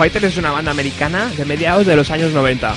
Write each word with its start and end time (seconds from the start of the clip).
Foo 0.00 0.06
Fighters 0.06 0.32
es 0.32 0.38
una 0.38 0.50
banda 0.50 0.70
americana 0.70 1.28
de 1.36 1.44
mediados 1.44 1.84
de 1.84 1.94
los 1.94 2.10
años 2.10 2.32
90. 2.32 2.74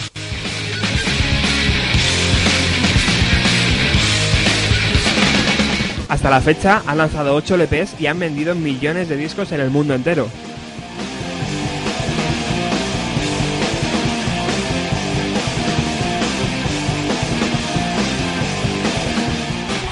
Hasta 6.10 6.30
la 6.30 6.42
fecha 6.42 6.82
han 6.86 6.98
lanzado 6.98 7.34
8 7.36 7.56
LPs 7.56 7.96
y 7.98 8.08
han 8.08 8.20
vendido 8.20 8.56
millones 8.56 9.08
de 9.08 9.16
discos 9.16 9.54
en 9.54 9.62
el 9.62 9.70
mundo 9.70 9.94
entero. 9.94 10.28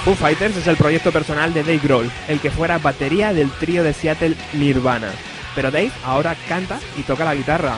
Foo 0.03 0.15
Fighters 0.15 0.57
es 0.57 0.67
el 0.67 0.75
proyecto 0.75 1.13
personal 1.13 1.53
de 1.53 1.63
Dave 1.63 1.79
Grohl, 1.81 2.11
el 2.27 2.41
que 2.41 2.51
fuera 2.51 2.77
batería 2.77 3.31
del 3.31 3.49
trío 3.51 3.85
de 3.85 3.93
Seattle 3.93 4.35
Nirvana. 4.51 5.13
Pero 5.55 5.71
Dave 5.71 5.91
ahora 6.03 6.35
canta 6.47 6.79
y 6.97 7.03
toca 7.03 7.25
la 7.25 7.35
guitarra. 7.35 7.77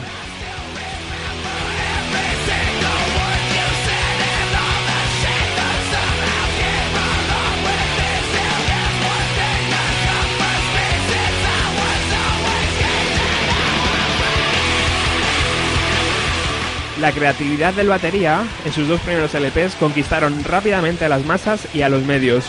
La 17.03 17.11
creatividad 17.11 17.73
del 17.73 17.89
batería 17.89 18.47
en 18.63 18.71
sus 18.71 18.87
dos 18.87 19.01
primeros 19.01 19.33
LPs 19.33 19.75
conquistaron 19.75 20.41
rápidamente 20.45 21.03
a 21.03 21.09
las 21.09 21.25
masas 21.25 21.67
y 21.75 21.81
a 21.81 21.89
los 21.89 22.03
medios. 22.03 22.45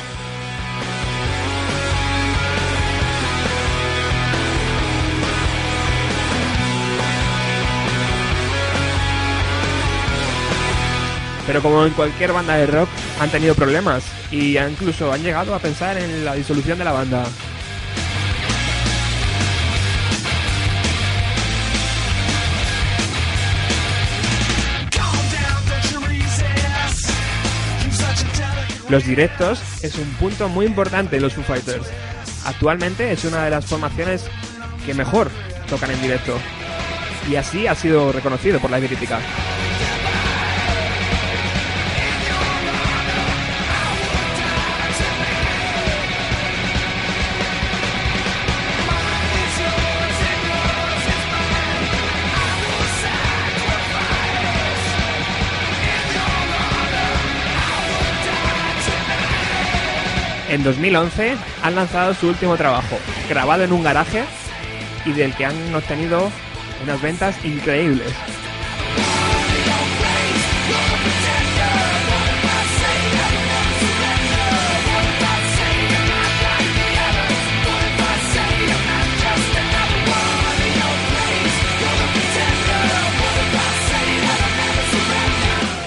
Pero 11.54 11.62
como 11.62 11.86
en 11.86 11.92
cualquier 11.92 12.32
banda 12.32 12.56
de 12.56 12.66
rock, 12.66 12.88
han 13.20 13.30
tenido 13.30 13.54
problemas 13.54 14.02
y 14.32 14.58
incluso 14.58 15.12
han 15.12 15.22
llegado 15.22 15.54
a 15.54 15.60
pensar 15.60 15.96
en 15.96 16.24
la 16.24 16.34
disolución 16.34 16.76
de 16.76 16.84
la 16.84 16.90
banda. 16.90 17.24
Los 28.88 29.06
directos 29.06 29.62
es 29.84 29.94
un 29.94 30.08
punto 30.14 30.48
muy 30.48 30.66
importante 30.66 31.18
en 31.18 31.22
los 31.22 31.34
Foo 31.34 31.44
Fighters. 31.44 31.86
Actualmente 32.46 33.12
es 33.12 33.24
una 33.24 33.44
de 33.44 33.50
las 33.50 33.64
formaciones 33.64 34.26
que 34.84 34.92
mejor 34.92 35.30
tocan 35.70 35.92
en 35.92 36.02
directo. 36.02 36.36
Y 37.30 37.36
así 37.36 37.68
ha 37.68 37.76
sido 37.76 38.10
reconocido 38.10 38.58
por 38.58 38.72
la 38.72 38.80
crítica. 38.80 39.20
En 60.54 60.62
2011 60.62 61.34
han 61.64 61.74
lanzado 61.74 62.14
su 62.14 62.28
último 62.28 62.56
trabajo, 62.56 62.96
grabado 63.28 63.64
en 63.64 63.72
un 63.72 63.82
garaje 63.82 64.22
y 65.04 65.10
del 65.10 65.34
que 65.34 65.46
han 65.46 65.74
obtenido 65.74 66.30
unas 66.80 67.02
ventas 67.02 67.44
increíbles. 67.44 68.06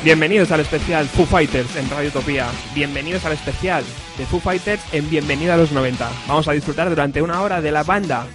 Bienvenidos 0.08 0.54
al 0.54 0.62
especial 0.62 1.06
Foo 1.06 1.26
Fighters 1.26 1.76
en 1.76 1.90
Radio 1.90 2.08
Utopía. 2.08 2.48
Bienvenidos 2.74 3.26
al 3.26 3.34
especial 3.34 3.84
de 4.18 4.26
Foo 4.26 4.40
Fighters 4.40 4.82
en 4.94 5.10
Bienvenido 5.10 5.52
a 5.52 5.58
los 5.58 5.74
90. 5.74 6.10
Vamos 6.30 6.48
a 6.48 6.54
disfrutar 6.54 6.88
durante 6.88 7.22
una 7.22 7.42
hora 7.42 7.60
de 7.60 7.74
la 7.74 7.84
banda 7.84 8.26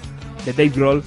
de 0.45 0.53
Dave 0.53 0.69
Grohl. 0.69 1.03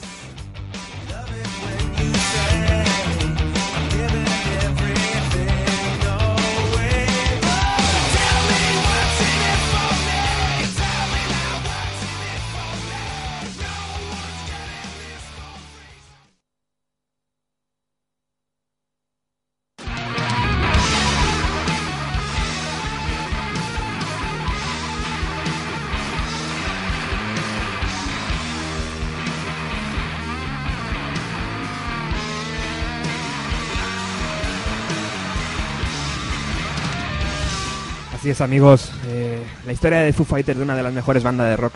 Amigos. 38.41 38.91
eh, 39.07 39.43
la 39.65 39.71
historia 39.71 39.99
de 39.99 40.13
Foo 40.13 40.25
Fighters, 40.25 40.57
de 40.57 40.63
una 40.63 40.75
de 40.75 40.83
las 40.83 40.93
mejores 40.93 41.23
bandas 41.23 41.49
de 41.49 41.57
rock, 41.57 41.73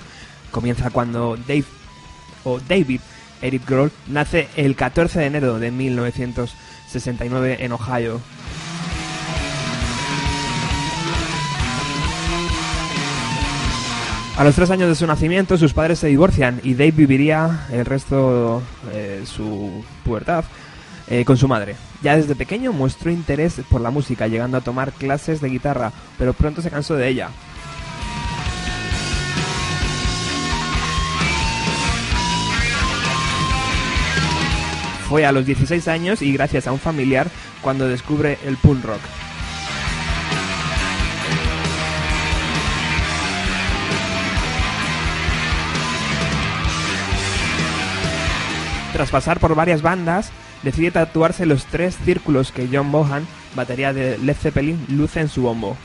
comienza 0.52 0.90
cuando 0.90 1.38
Dave 1.38 1.66
o 2.44 2.60
David 2.60 3.02
Eric 3.42 3.68
Grohl 3.68 3.92
nace 4.08 4.48
el 4.56 4.76
14 4.76 5.20
de 5.20 5.26
enero 5.26 5.60
de 5.60 5.72
1969 5.72 7.58
en 7.60 7.72
Ohio. 7.72 8.20
A 14.38 14.44
los 14.44 14.56
tres 14.56 14.70
años 14.72 14.88
de 14.88 14.96
su 14.96 15.06
nacimiento, 15.06 15.58
sus 15.58 15.74
padres 15.74 16.00
se 16.00 16.08
divorcian 16.08 16.62
y 16.64 16.74
Dave 16.74 16.92
viviría 16.92 17.66
el 17.72 17.86
resto 17.86 18.62
de 18.92 19.26
su 19.26 19.84
pubertad 20.06 20.46
eh, 21.10 21.26
con 21.26 21.36
su 21.36 21.48
madre. 21.48 21.76
Ya 22.02 22.16
desde 22.16 22.36
pequeño 22.36 22.72
mostró 22.72 23.12
interés 23.12 23.62
por 23.70 23.82
la 23.82 23.92
música, 23.92 24.28
llegando 24.28 24.58
a 24.58 24.62
tomar 24.62 24.94
clases 24.94 25.42
de 25.42 25.50
guitarra, 25.50 25.92
pero 26.18 26.34
pronto 26.34 26.62
se 26.62 26.70
cansó 26.70 26.96
de 26.96 27.10
ella. 27.10 27.30
Fue 35.10 35.26
a 35.26 35.32
los 35.32 35.46
16 35.46 35.88
años 35.88 36.22
y 36.22 36.32
gracias 36.32 36.68
a 36.68 36.72
un 36.72 36.80
familiar 36.80 37.28
cuando 37.62 37.88
descubre 37.88 38.38
el 38.46 38.56
punk 38.58 38.86
rock. 38.86 39.02
Tras 48.94 49.10
pasar 49.10 49.40
por 49.40 49.56
varias 49.56 49.82
bandas, 49.82 50.32
decide 50.64 50.92
tatuarse 50.92 51.46
los 51.46 51.66
tres 51.66 51.98
círculos 52.04 52.52
que 52.52 52.70
John 52.72 52.92
Bohan, 52.92 53.28
batería 53.56 53.94
de 53.94 54.18
Led 54.18 54.36
Zeppelin, 54.36 54.86
luce 54.90 55.22
en 55.22 55.30
su 55.30 55.42
bombo. 55.42 55.78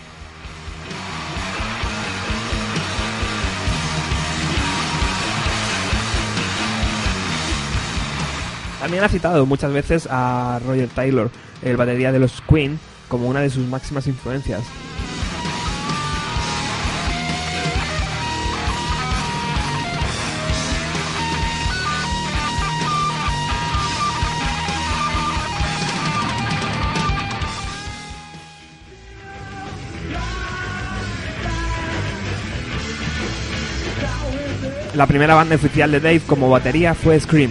También 8.80 9.02
ha 9.02 9.08
citado 9.08 9.46
muchas 9.46 9.72
veces 9.72 10.06
a 10.10 10.60
Roger 10.66 10.88
Taylor, 10.88 11.30
el 11.62 11.78
batería 11.78 12.12
de 12.12 12.18
los 12.18 12.42
Queen, 12.42 12.78
como 13.08 13.28
una 13.28 13.40
de 13.40 13.48
sus 13.48 13.66
máximas 13.66 14.06
influencias. 14.06 14.62
La 34.94 35.06
primera 35.06 35.34
banda 35.34 35.56
oficial 35.56 35.90
de 35.90 35.98
Dave 35.98 36.20
como 36.20 36.48
batería 36.48 36.94
fue 36.94 37.18
Scream. 37.18 37.50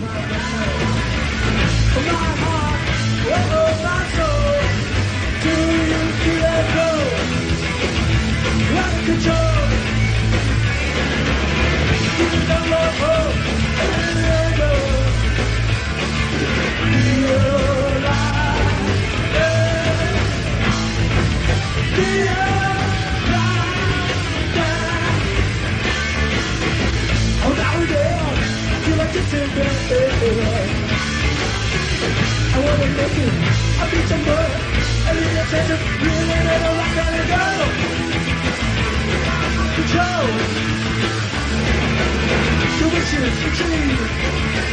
Future, 43.05 43.31
future. 43.31 44.72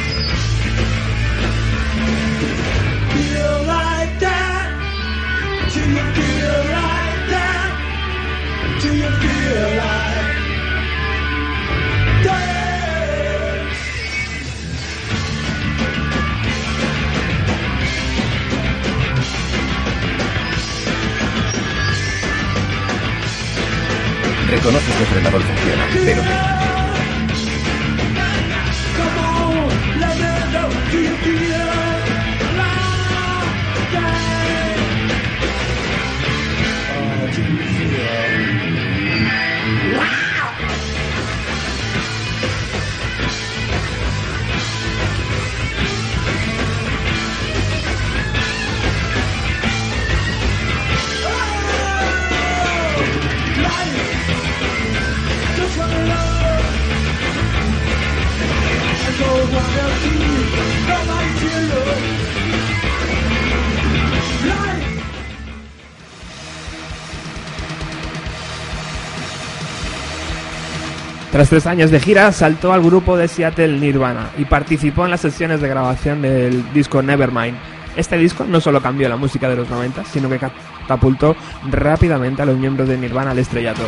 Tras 71.41 71.49
tres 71.49 71.67
años 71.67 71.91
de 71.91 71.99
gira, 72.01 72.33
saltó 72.33 72.71
al 72.71 72.83
grupo 72.83 73.17
de 73.17 73.27
Seattle 73.27 73.79
Nirvana 73.79 74.29
y 74.37 74.45
participó 74.45 75.07
en 75.07 75.11
las 75.11 75.23
sesiones 75.23 75.63
de 75.63 75.69
grabación 75.71 76.21
del 76.21 76.71
disco 76.75 77.01
Nevermind. 77.01 77.57
Este 77.97 78.19
disco 78.19 78.45
no 78.45 78.61
solo 78.61 78.83
cambió 78.83 79.09
la 79.09 79.17
música 79.17 79.49
de 79.49 79.57
los 79.57 79.71
90, 79.71 80.05
sino 80.05 80.29
que 80.29 80.39
catapultó 80.39 81.35
rápidamente 81.71 82.43
a 82.43 82.45
los 82.45 82.59
miembros 82.59 82.91
de 82.91 82.99
Nirvana 82.99 83.31
al 83.31 83.39
estrellato. 83.39 83.81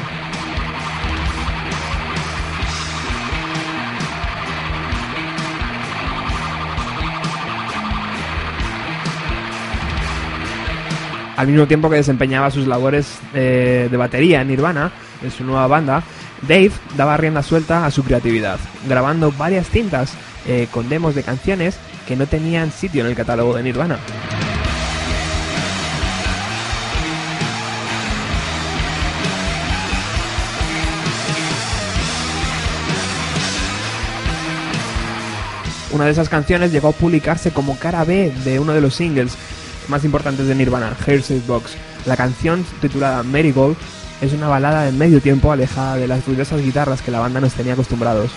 Al 11.36 11.46
mismo 11.48 11.66
tiempo 11.66 11.90
que 11.90 11.96
desempeñaba 11.96 12.50
sus 12.50 12.66
labores 12.66 13.20
eh, 13.34 13.88
de 13.90 13.96
batería 13.98 14.40
en 14.40 14.48
Nirvana, 14.48 14.90
en 15.22 15.30
su 15.30 15.44
nueva 15.44 15.66
banda, 15.66 16.02
Dave 16.42 16.72
daba 16.96 17.16
rienda 17.16 17.42
suelta 17.42 17.86
a 17.86 17.90
su 17.90 18.02
creatividad, 18.02 18.58
grabando 18.88 19.30
varias 19.32 19.68
cintas 19.68 20.12
eh, 20.46 20.66
con 20.70 20.88
demos 20.88 21.14
de 21.14 21.22
canciones 21.22 21.76
que 22.06 22.16
no 22.16 22.26
tenían 22.26 22.72
sitio 22.72 23.02
en 23.02 23.10
el 23.10 23.16
catálogo 23.16 23.54
de 23.54 23.62
Nirvana. 23.62 23.98
Una 35.92 36.06
de 36.06 36.10
esas 36.10 36.28
canciones 36.30 36.72
llegó 36.72 36.88
a 36.88 36.92
publicarse 36.92 37.52
como 37.52 37.78
cara 37.78 38.02
B 38.04 38.32
de 38.44 38.58
uno 38.58 38.72
de 38.72 38.80
los 38.80 38.94
singles 38.94 39.36
más 39.88 40.04
importantes 40.04 40.48
de 40.48 40.54
Nirvana, 40.54 40.96
Hearsay 41.06 41.40
Box. 41.46 41.76
La 42.06 42.16
canción 42.16 42.64
titulada 42.80 43.22
Marigold 43.22 43.76
es 44.22 44.32
una 44.32 44.48
balada 44.48 44.84
de 44.84 44.92
medio 44.92 45.20
tiempo 45.20 45.50
alejada 45.50 45.96
de 45.96 46.06
las 46.06 46.24
ruidosas 46.24 46.62
guitarras 46.62 47.02
que 47.02 47.10
la 47.10 47.18
banda 47.18 47.40
nos 47.40 47.54
tenía 47.54 47.72
acostumbrados. 47.72 48.30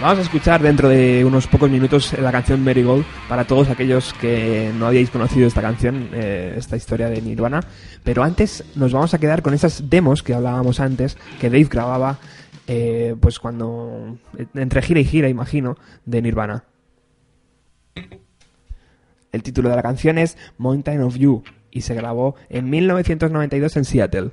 Vamos 0.00 0.18
a 0.18 0.22
escuchar 0.22 0.62
dentro 0.62 0.88
de 0.88 1.26
unos 1.26 1.46
pocos 1.46 1.68
minutos 1.70 2.18
la 2.18 2.32
canción 2.32 2.64
Marigold 2.64 3.04
para 3.28 3.46
todos 3.46 3.68
aquellos 3.68 4.14
que 4.14 4.72
no 4.78 4.86
habíais 4.86 5.10
conocido 5.10 5.46
esta 5.46 5.60
canción, 5.60 6.08
eh, 6.14 6.54
esta 6.56 6.74
historia 6.78 7.10
de 7.10 7.20
Nirvana. 7.20 7.60
Pero 8.02 8.22
antes 8.22 8.64
nos 8.76 8.94
vamos 8.94 9.12
a 9.12 9.18
quedar 9.18 9.42
con 9.42 9.52
esas 9.52 9.90
demos 9.90 10.22
que 10.22 10.32
hablábamos 10.32 10.80
antes, 10.80 11.18
que 11.38 11.50
Dave 11.50 11.68
grababa 11.70 12.18
eh, 12.66 13.14
pues 13.20 13.38
cuando 13.38 14.16
entre 14.54 14.80
gira 14.80 15.00
y 15.00 15.04
gira, 15.04 15.28
imagino, 15.28 15.76
de 16.06 16.22
Nirvana. 16.22 16.64
El 19.32 19.42
título 19.42 19.68
de 19.68 19.76
la 19.76 19.82
canción 19.82 20.16
es 20.16 20.38
Mountain 20.56 21.02
of 21.02 21.18
You 21.18 21.42
y 21.70 21.82
se 21.82 21.94
grabó 21.94 22.36
en 22.48 22.70
1992 22.70 23.76
en 23.76 23.84
Seattle. 23.84 24.30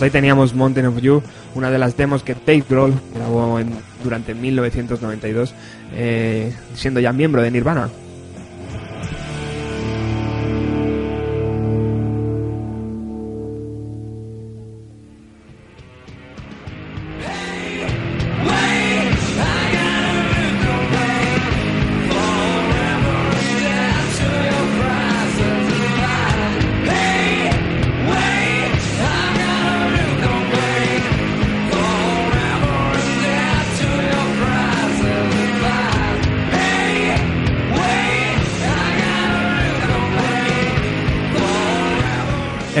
Pues 0.00 0.14
ahí 0.14 0.18
teníamos 0.18 0.54
Mountain 0.54 0.86
of 0.86 0.98
You, 1.02 1.22
una 1.54 1.70
de 1.70 1.76
las 1.76 1.94
demos 1.94 2.22
que 2.22 2.32
Dave 2.34 2.64
Grohl 2.66 2.94
grabó 3.14 3.60
durante 4.02 4.32
1992, 4.32 5.52
eh, 5.92 6.54
siendo 6.74 7.00
ya 7.00 7.12
miembro 7.12 7.42
de 7.42 7.50
Nirvana. 7.50 7.90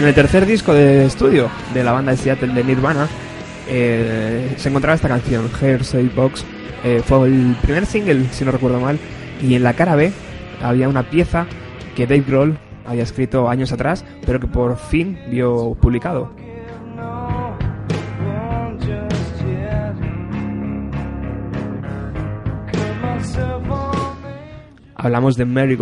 En 0.00 0.06
el 0.06 0.14
tercer 0.14 0.46
disco 0.46 0.72
de 0.72 1.04
estudio 1.04 1.50
de 1.74 1.84
la 1.84 1.92
banda 1.92 2.12
de 2.12 2.16
Seattle 2.16 2.54
de 2.54 2.64
Nirvana 2.64 3.06
eh, 3.68 4.54
se 4.56 4.70
encontraba 4.70 4.94
esta 4.94 5.08
canción, 5.08 5.50
Hearsay 5.60 6.08
Box. 6.08 6.42
Eh, 6.82 7.02
fue 7.04 7.28
el 7.28 7.54
primer 7.60 7.84
single, 7.84 8.24
si 8.32 8.46
no 8.46 8.50
recuerdo 8.50 8.80
mal, 8.80 8.98
y 9.42 9.56
en 9.56 9.62
la 9.62 9.74
cara 9.74 9.96
B 9.96 10.10
había 10.62 10.88
una 10.88 11.02
pieza 11.02 11.46
que 11.94 12.06
Dave 12.06 12.24
Grohl 12.26 12.56
había 12.86 13.02
escrito 13.02 13.50
años 13.50 13.72
atrás, 13.72 14.06
pero 14.24 14.40
que 14.40 14.46
por 14.46 14.78
fin 14.78 15.18
vio 15.28 15.76
publicado. 15.78 16.32
Hablamos 24.94 25.36
de 25.36 25.44
Mary 25.44 25.76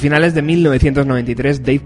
finales 0.00 0.32
de 0.32 0.40
1993, 0.40 1.62
Dave 1.62 1.80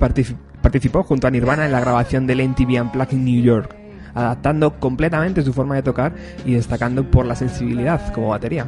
participó 0.63 1.03
junto 1.03 1.27
a 1.27 1.31
Nirvana 1.31 1.67
en 1.67 1.73
la 1.73 1.81
grabación 1.81 2.29
del 2.29 2.49
MTV 2.49 2.81
Unplugged 2.81 3.13
en 3.13 3.25
New 3.25 3.43
York, 3.43 3.75
adaptando 4.15 4.79
completamente 4.79 5.43
su 5.43 5.53
forma 5.53 5.75
de 5.75 5.83
tocar 5.83 6.15
y 6.47 6.55
destacando 6.55 7.11
por 7.11 7.27
la 7.27 7.35
sensibilidad 7.35 8.13
como 8.13 8.29
batería. 8.29 8.67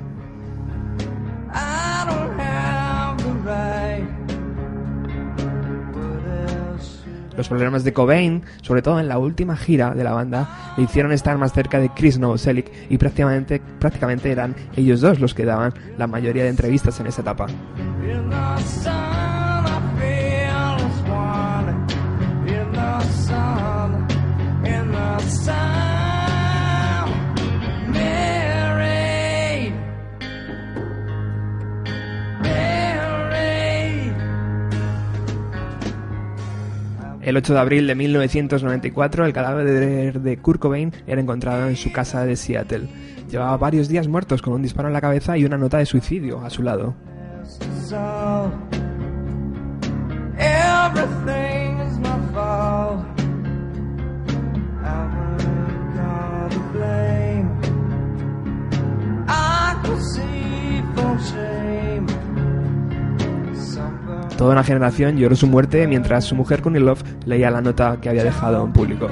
Los 7.37 7.49
problemas 7.49 7.85
de 7.85 7.93
Cobain, 7.93 8.43
sobre 8.63 8.83
todo 8.83 8.99
en 8.99 9.09
la 9.09 9.19
última 9.19 9.57
gira 9.57 9.95
de 9.95 10.03
la 10.03 10.13
banda, 10.13 10.75
le 10.77 10.85
hicieron 10.85 11.13
estar 11.13 11.39
más 11.39 11.53
cerca 11.53 11.79
de 11.79 11.91
Chris 11.91 12.19
Novoselic 12.19 12.73
y 12.91 12.99
prácticamente, 12.99 13.61
prácticamente 13.79 14.33
eran 14.33 14.57
ellos 14.75 15.03
dos 15.03 15.21
los 15.21 15.35
que 15.35 15.45
daban 15.45 15.73
la 15.99 16.07
mayoría 16.07 16.43
de 16.43 16.49
entrevistas 16.49 16.99
en 16.99 17.07
esa 17.07 17.21
etapa. 17.21 17.47
El 37.27 37.37
8 37.37 37.55
de 37.55 37.59
abril 37.59 37.87
de 37.89 37.97
1994, 37.97 39.27
el 39.27 39.33
cadáver 39.33 40.21
de 40.21 40.37
Kurt 40.39 40.61
Cobain 40.61 40.93
era 41.09 41.21
encontrado 41.21 41.69
en 41.69 41.75
su 41.75 41.91
casa 41.91 42.25
de 42.25 42.37
Seattle. 42.37 42.87
Llevaba 43.29 43.57
varios 43.57 43.89
días 43.89 44.07
muertos 44.07 44.43
con 44.43 44.53
un 44.55 44.63
disparo 44.63 44.87
en 44.87 44.95
la 44.95 45.01
cabeza 45.01 45.37
y 45.37 45.45
una 45.45 45.59
nota 45.59 45.79
de 45.79 45.87
suicidio 45.87 46.41
a 46.45 46.51
su 46.51 46.63
lado. 46.63 46.95
Toda 64.37 64.53
una 64.53 64.65
generación 64.65 65.17
lloró 65.17 65.35
su 65.35 65.47
muerte 65.47 65.87
mientras 65.87 66.25
su 66.25 66.35
mujer 66.35 66.61
Courtney 66.61 66.83
Love 66.83 67.03
leía 67.25 67.51
la 67.51 67.63
nota 67.63 67.99
que 68.03 68.11
había 68.11 68.23
dejado 68.23 68.63
en 68.65 68.73
público. 68.73 69.09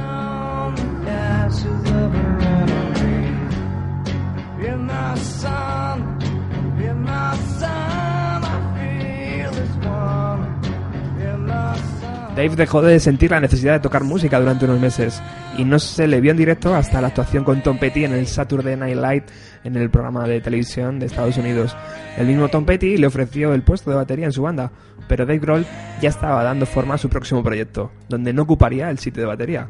Dave 12.36 12.56
dejó 12.56 12.82
de 12.82 12.98
sentir 12.98 13.30
la 13.30 13.38
necesidad 13.38 13.74
de 13.74 13.80
tocar 13.80 14.02
música 14.02 14.40
durante 14.40 14.64
unos 14.64 14.80
meses 14.80 15.22
y 15.56 15.64
no 15.64 15.78
se 15.78 16.08
le 16.08 16.20
vio 16.20 16.32
en 16.32 16.36
directo 16.36 16.74
hasta 16.74 17.00
la 17.00 17.06
actuación 17.08 17.44
con 17.44 17.62
Tom 17.62 17.78
Petty 17.78 18.04
en 18.04 18.12
el 18.12 18.26
Saturday 18.26 18.76
Night 18.76 18.96
Live 18.96 19.24
en 19.62 19.76
el 19.76 19.88
programa 19.88 20.26
de 20.26 20.40
televisión 20.40 20.98
de 20.98 21.06
Estados 21.06 21.36
Unidos. 21.36 21.76
El 22.18 22.26
mismo 22.26 22.48
Tom 22.48 22.64
Petty 22.64 22.96
le 22.96 23.06
ofreció 23.06 23.54
el 23.54 23.62
puesto 23.62 23.90
de 23.90 23.96
batería 23.96 24.26
en 24.26 24.32
su 24.32 24.42
banda, 24.42 24.72
pero 25.06 25.26
Dave 25.26 25.38
Grohl 25.38 25.66
ya 26.02 26.08
estaba 26.08 26.42
dando 26.42 26.66
forma 26.66 26.94
a 26.94 26.98
su 26.98 27.08
próximo 27.08 27.44
proyecto, 27.44 27.92
donde 28.08 28.32
no 28.32 28.42
ocuparía 28.42 28.90
el 28.90 28.98
sitio 28.98 29.22
de 29.22 29.28
batería. 29.28 29.68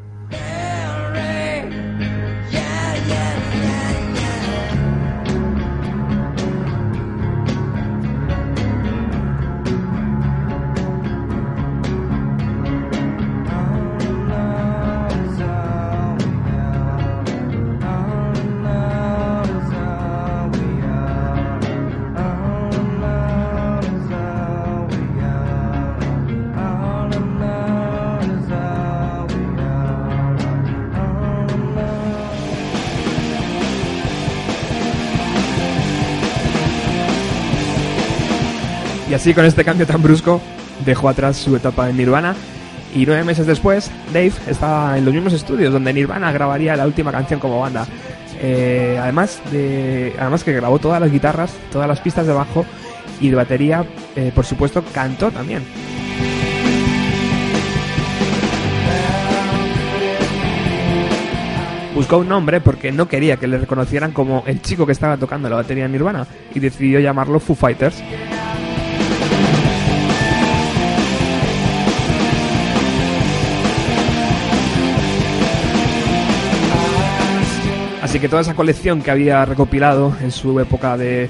Así 39.25 39.33
con 39.33 39.47
este 39.47 39.65
cambio 39.65 39.87
tan 39.87 40.03
brusco 40.03 40.39
dejó 40.85 41.09
atrás 41.09 41.39
su 41.39 41.57
etapa 41.57 41.89
en 41.89 41.97
Nirvana 41.97 42.35
y 42.95 43.07
nueve 43.07 43.25
meses 43.25 43.47
después 43.47 43.91
Dave 44.13 44.35
estaba 44.47 44.99
en 44.99 45.07
los 45.07 45.15
mismos 45.15 45.33
estudios 45.33 45.73
donde 45.73 45.95
Nirvana 45.95 46.31
grabaría 46.31 46.77
la 46.77 46.85
última 46.85 47.11
canción 47.11 47.41
como 47.41 47.59
banda. 47.59 47.87
Eh, 48.43 48.99
además, 49.01 49.41
de, 49.51 50.15
además 50.19 50.45
que 50.45 50.53
grabó 50.53 50.79
todas 50.79 51.01
las 51.01 51.11
guitarras, 51.11 51.55
todas 51.73 51.89
las 51.89 52.01
pistas 52.01 52.27
de 52.27 52.35
bajo 52.35 52.67
y 53.19 53.31
de 53.31 53.37
batería, 53.37 53.87
eh, 54.15 54.31
por 54.35 54.45
supuesto, 54.45 54.85
cantó 54.93 55.31
también. 55.31 55.63
Buscó 61.95 62.19
un 62.19 62.29
nombre 62.29 62.61
porque 62.61 62.93
no 62.93 63.09
quería 63.09 63.39
que 63.39 63.47
le 63.47 63.57
reconocieran 63.57 64.13
como 64.13 64.45
el 64.47 64.61
chico 64.61 64.85
que 64.85 64.93
estaba 64.93 65.17
tocando 65.17 65.49
la 65.49 65.57
batería 65.57 65.87
en 65.87 65.93
Nirvana 65.93 66.27
y 66.55 66.61
decidió 66.61 67.01
llamarlo 67.01 67.41
Foo 67.41 67.57
Fighters. 67.57 68.03
Así 78.15 78.21
que 78.21 78.29
toda 78.29 78.43
esa 78.43 78.55
colección 78.55 79.03
que 79.03 79.11
había 79.11 79.45
recopilado 79.45 80.17
en 80.23 80.31
su 80.31 80.61
época 80.61 80.97
de, 80.97 81.29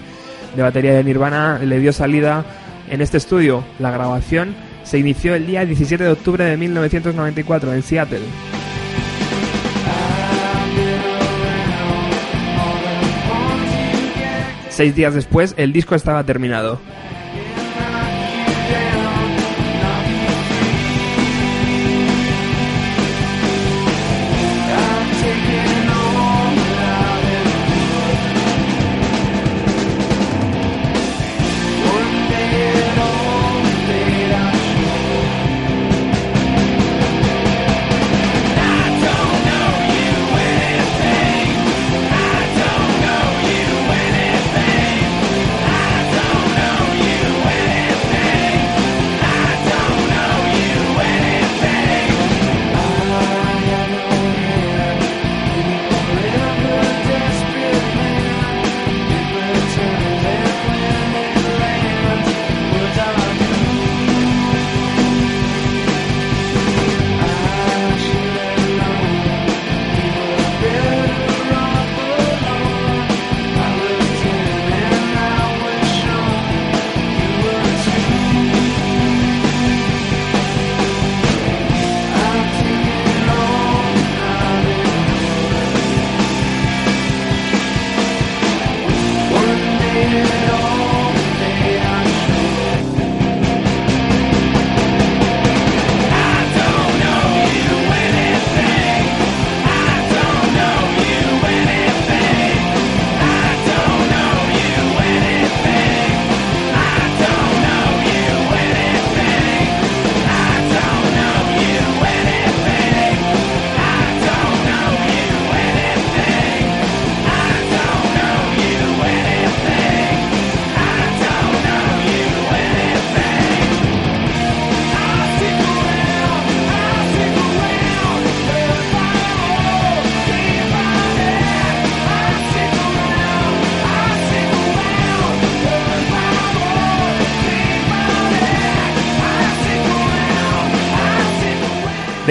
de 0.54 0.62
batería 0.62 0.92
de 0.92 1.02
Nirvana 1.02 1.58
le 1.58 1.80
dio 1.80 1.94
salida 1.94 2.44
en 2.90 3.00
este 3.00 3.16
estudio. 3.16 3.64
La 3.78 3.90
grabación 3.90 4.54
se 4.82 4.98
inició 4.98 5.34
el 5.34 5.46
día 5.46 5.64
17 5.64 6.04
de 6.04 6.10
octubre 6.10 6.44
de 6.44 6.58
1994 6.58 7.72
en 7.72 7.82
Seattle. 7.82 8.20
Seis 14.68 14.94
días 14.94 15.14
después, 15.14 15.54
el 15.56 15.72
disco 15.72 15.94
estaba 15.94 16.22
terminado. 16.24 16.80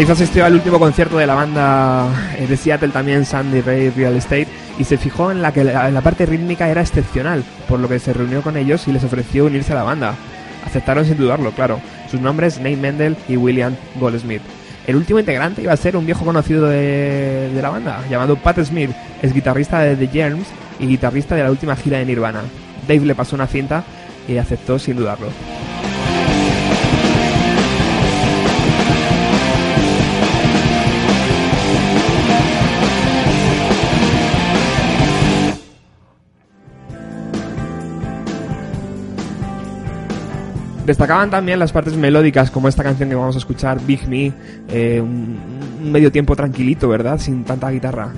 Dave 0.03 0.11
asistió 0.11 0.43
al 0.43 0.53
último 0.53 0.79
concierto 0.79 1.17
de 1.17 1.25
la 1.25 1.33
banda 1.33 2.09
eh, 2.37 2.45
de 2.45 2.57
Seattle 2.57 2.89
también, 2.89 3.23
Sandy 3.23 3.61
Ray 3.61 3.89
Real 3.89 4.17
Estate, 4.17 4.49
y 4.77 4.83
se 4.83 4.97
fijó 4.97 5.31
en 5.31 5.41
la 5.41 5.53
que 5.53 5.63
la, 5.63 5.89
la, 5.91 6.01
parte 6.01 6.25
rítmica 6.25 6.67
era 6.67 6.81
excepcional, 6.81 7.41
por 7.69 7.79
lo 7.79 7.87
que 7.87 7.99
se 7.99 8.11
reunió 8.11 8.41
con 8.41 8.57
ellos 8.57 8.85
y 8.89 8.91
les 8.91 9.05
ofreció 9.05 9.45
unirse 9.45 9.71
a 9.71 9.75
la 9.75 9.83
banda. 9.83 10.15
Aceptaron 10.65 11.05
sin 11.05 11.15
dudarlo, 11.15 11.51
claro. 11.51 11.79
Sus 12.11 12.19
nombres 12.19 12.57
Nate 12.57 12.75
Mendel 12.75 13.15
y 13.29 13.37
William 13.37 13.77
Goldsmith. 13.95 14.41
El 14.87 14.97
último 14.97 15.19
integrante 15.19 15.61
iba 15.61 15.71
a 15.71 15.77
ser 15.77 15.95
un 15.95 16.05
viejo 16.05 16.25
conocido 16.25 16.67
de, 16.67 17.49
de 17.55 17.61
la 17.61 17.69
banda, 17.69 18.01
llamado 18.09 18.35
Pat 18.35 18.59
Smith, 18.59 18.91
es 19.21 19.33
guitarrista 19.33 19.79
de 19.79 19.95
The 19.95 20.07
Germs 20.07 20.47
y 20.81 20.87
guitarrista 20.87 21.35
de 21.35 21.43
la 21.43 21.49
última 21.49 21.77
gira 21.77 21.99
de 21.99 22.05
Nirvana. 22.05 22.41
Dave 22.89 23.05
le 23.05 23.15
pasó 23.15 23.37
una 23.37 23.47
cinta 23.47 23.85
y 24.27 24.35
aceptó 24.35 24.77
sin 24.77 24.97
dudarlo. 24.97 25.29
Destacaban 40.85 41.29
también 41.29 41.59
las 41.59 41.71
partes 41.71 41.95
melódicas, 41.95 42.51
como 42.51 42.67
esta 42.67 42.83
canción 42.83 43.07
que 43.09 43.15
vamos 43.15 43.35
a 43.35 43.39
escuchar, 43.39 43.79
Big 43.85 44.07
Me, 44.07 44.33
eh, 44.69 44.99
un, 45.01 45.37
un 45.81 45.91
medio 45.91 46.11
tiempo 46.11 46.35
tranquilito, 46.35 46.89
¿verdad? 46.89 47.19
Sin 47.19 47.43
tanta 47.43 47.69
guitarra. 47.69 48.11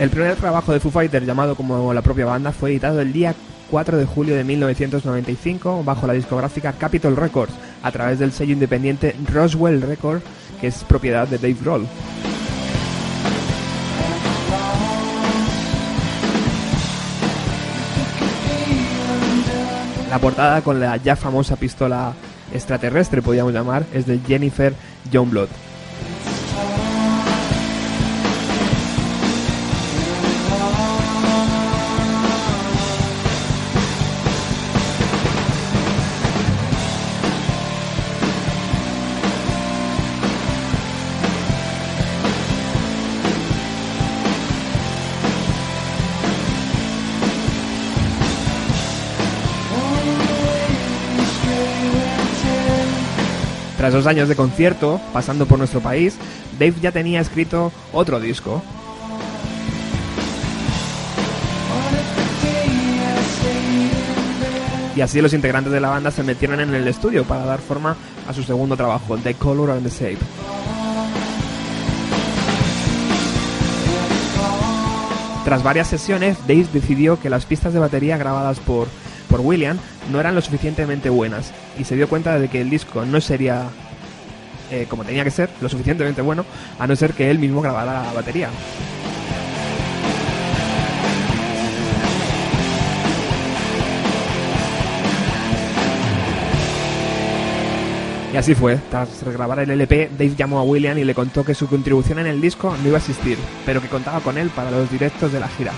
El 0.00 0.08
primer 0.08 0.34
trabajo 0.36 0.72
de 0.72 0.80
Foo 0.80 0.90
Fighters, 0.90 1.26
llamado 1.26 1.54
como 1.54 1.92
la 1.92 2.00
propia 2.00 2.24
banda, 2.24 2.52
fue 2.52 2.70
editado 2.70 3.02
el 3.02 3.12
día 3.12 3.34
4 3.70 3.98
de 3.98 4.06
julio 4.06 4.34
de 4.34 4.44
1995 4.44 5.84
bajo 5.84 6.06
la 6.06 6.14
discográfica 6.14 6.72
Capitol 6.72 7.16
Records 7.16 7.52
a 7.82 7.92
través 7.92 8.18
del 8.18 8.32
sello 8.32 8.54
independiente 8.54 9.14
Roswell 9.30 9.82
Records, 9.82 10.24
que 10.58 10.68
es 10.68 10.84
propiedad 10.84 11.28
de 11.28 11.36
Dave 11.36 11.56
Grohl. 11.62 11.86
La 20.08 20.18
portada 20.18 20.62
con 20.62 20.80
la 20.80 20.96
ya 20.96 21.14
famosa 21.14 21.56
pistola 21.56 22.14
extraterrestre, 22.54 23.20
podríamos 23.20 23.52
llamar, 23.52 23.84
es 23.92 24.06
de 24.06 24.18
Jennifer 24.26 24.72
Youngblood. 25.12 25.50
Dos 53.90 54.06
años 54.06 54.28
de 54.28 54.36
concierto, 54.36 55.00
pasando 55.12 55.46
por 55.46 55.58
nuestro 55.58 55.80
país, 55.80 56.16
Dave 56.58 56.74
ya 56.80 56.92
tenía 56.92 57.20
escrito 57.20 57.72
otro 57.92 58.20
disco. 58.20 58.62
Y 64.96 65.00
así 65.00 65.20
los 65.20 65.34
integrantes 65.34 65.72
de 65.72 65.80
la 65.80 65.88
banda 65.88 66.10
se 66.10 66.22
metieron 66.22 66.60
en 66.60 66.72
el 66.72 66.86
estudio 66.86 67.24
para 67.24 67.44
dar 67.44 67.58
forma 67.58 67.96
a 68.28 68.32
su 68.32 68.42
segundo 68.42 68.76
trabajo, 68.76 69.18
The 69.18 69.34
Color 69.34 69.72
and 69.72 69.82
the 69.82 69.90
Shape. 69.90 70.18
Tras 75.44 75.62
varias 75.62 75.88
sesiones, 75.88 76.38
Dave 76.46 76.68
decidió 76.72 77.20
que 77.20 77.28
las 77.28 77.44
pistas 77.44 77.72
de 77.72 77.80
batería 77.80 78.16
grabadas 78.16 78.60
por 78.60 78.86
por 79.30 79.40
William 79.40 79.78
no 80.10 80.20
eran 80.20 80.34
lo 80.34 80.42
suficientemente 80.42 81.08
buenas 81.08 81.52
y 81.78 81.84
se 81.84 81.96
dio 81.96 82.08
cuenta 82.08 82.38
de 82.38 82.48
que 82.48 82.60
el 82.60 82.68
disco 82.68 83.06
no 83.06 83.20
sería 83.20 83.68
eh, 84.70 84.86
como 84.88 85.04
tenía 85.04 85.24
que 85.24 85.30
ser, 85.30 85.48
lo 85.60 85.68
suficientemente 85.68 86.22
bueno, 86.22 86.44
a 86.78 86.86
no 86.86 86.94
ser 86.94 87.12
que 87.12 87.30
él 87.30 87.38
mismo 87.38 87.60
grabara 87.60 88.04
la 88.04 88.12
batería. 88.12 88.50
Y 98.32 98.36
así 98.36 98.54
fue, 98.54 98.78
tras 98.90 99.24
grabar 99.24 99.58
el 99.58 99.70
LP, 99.70 100.10
Dave 100.12 100.36
llamó 100.36 100.60
a 100.60 100.62
William 100.62 100.96
y 100.98 101.04
le 101.04 101.16
contó 101.16 101.44
que 101.44 101.52
su 101.52 101.66
contribución 101.66 102.20
en 102.20 102.28
el 102.28 102.40
disco 102.40 102.76
no 102.80 102.88
iba 102.88 102.96
a 102.96 103.00
existir, 103.00 103.36
pero 103.66 103.82
que 103.82 103.88
contaba 103.88 104.20
con 104.20 104.38
él 104.38 104.50
para 104.50 104.70
los 104.70 104.88
directos 104.88 105.32
de 105.32 105.40
la 105.40 105.48
gira. 105.48 105.72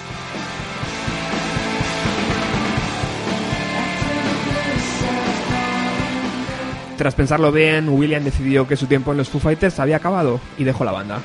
Tras 7.02 7.16
pensarlo 7.16 7.50
bien, 7.50 7.88
William 7.88 8.22
decidió 8.22 8.68
que 8.68 8.76
su 8.76 8.86
tiempo 8.86 9.10
en 9.10 9.18
los 9.18 9.28
Foo 9.28 9.40
Fighters 9.40 9.80
había 9.80 9.96
acabado 9.96 10.38
y 10.56 10.62
dejó 10.62 10.84
la 10.84 10.92
banda. 10.92 11.20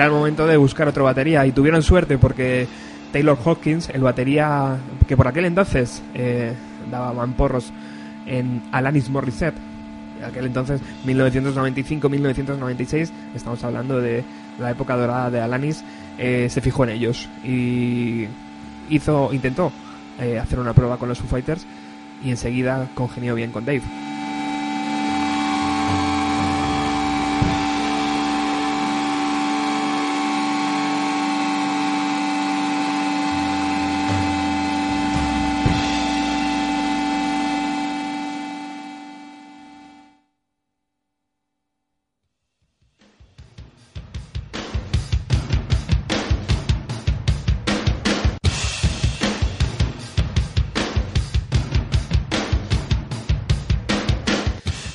Era 0.00 0.06
el 0.06 0.12
momento 0.12 0.46
de 0.46 0.56
buscar 0.56 0.88
otra 0.88 1.02
batería 1.02 1.44
y 1.44 1.52
tuvieron 1.52 1.82
suerte 1.82 2.16
porque 2.16 2.66
Taylor 3.12 3.36
Hawkins, 3.44 3.90
el 3.90 4.00
batería 4.00 4.78
que 5.06 5.14
por 5.14 5.28
aquel 5.28 5.44
entonces 5.44 6.02
eh, 6.14 6.54
daba 6.90 7.12
manporros 7.12 7.70
en 8.24 8.62
Alanis 8.72 9.10
Morissette, 9.10 9.58
aquel 10.26 10.46
entonces 10.46 10.80
1995-1996, 11.04 13.10
estamos 13.34 13.62
hablando 13.62 14.00
de 14.00 14.24
la 14.58 14.70
época 14.70 14.96
dorada 14.96 15.30
de 15.30 15.42
Alanis, 15.42 15.84
eh, 16.16 16.46
se 16.48 16.62
fijó 16.62 16.84
en 16.84 16.90
ellos 16.90 17.28
y 17.44 18.26
hizo, 18.88 19.34
intentó 19.34 19.70
eh, 20.18 20.38
hacer 20.38 20.60
una 20.60 20.72
prueba 20.72 20.96
con 20.96 21.10
los 21.10 21.18
Foo 21.18 21.28
Fighters 21.28 21.66
y 22.24 22.30
enseguida 22.30 22.88
congenió 22.94 23.34
bien 23.34 23.52
con 23.52 23.66
Dave. 23.66 23.82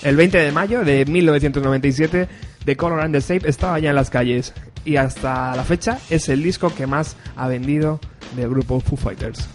El 0.05 0.17
20 0.17 0.37
de 0.37 0.51
mayo 0.51 0.85
de 0.85 1.03
1997, 1.03 2.27
The 2.63 2.77
Color 2.77 2.99
and 2.99 3.15
the 3.15 3.21
Shape 3.21 3.49
estaba 3.49 3.79
ya 3.79 3.89
en 3.89 3.95
las 3.95 4.11
calles 4.11 4.53
y 4.85 4.97
hasta 4.97 5.55
la 5.55 5.63
fecha 5.63 5.97
es 6.11 6.29
el 6.29 6.43
disco 6.43 6.71
que 6.71 6.85
más 6.85 7.15
ha 7.35 7.47
vendido 7.47 7.99
del 8.35 8.49
grupo 8.51 8.79
Foo 8.79 8.97
Fighters. 8.97 9.49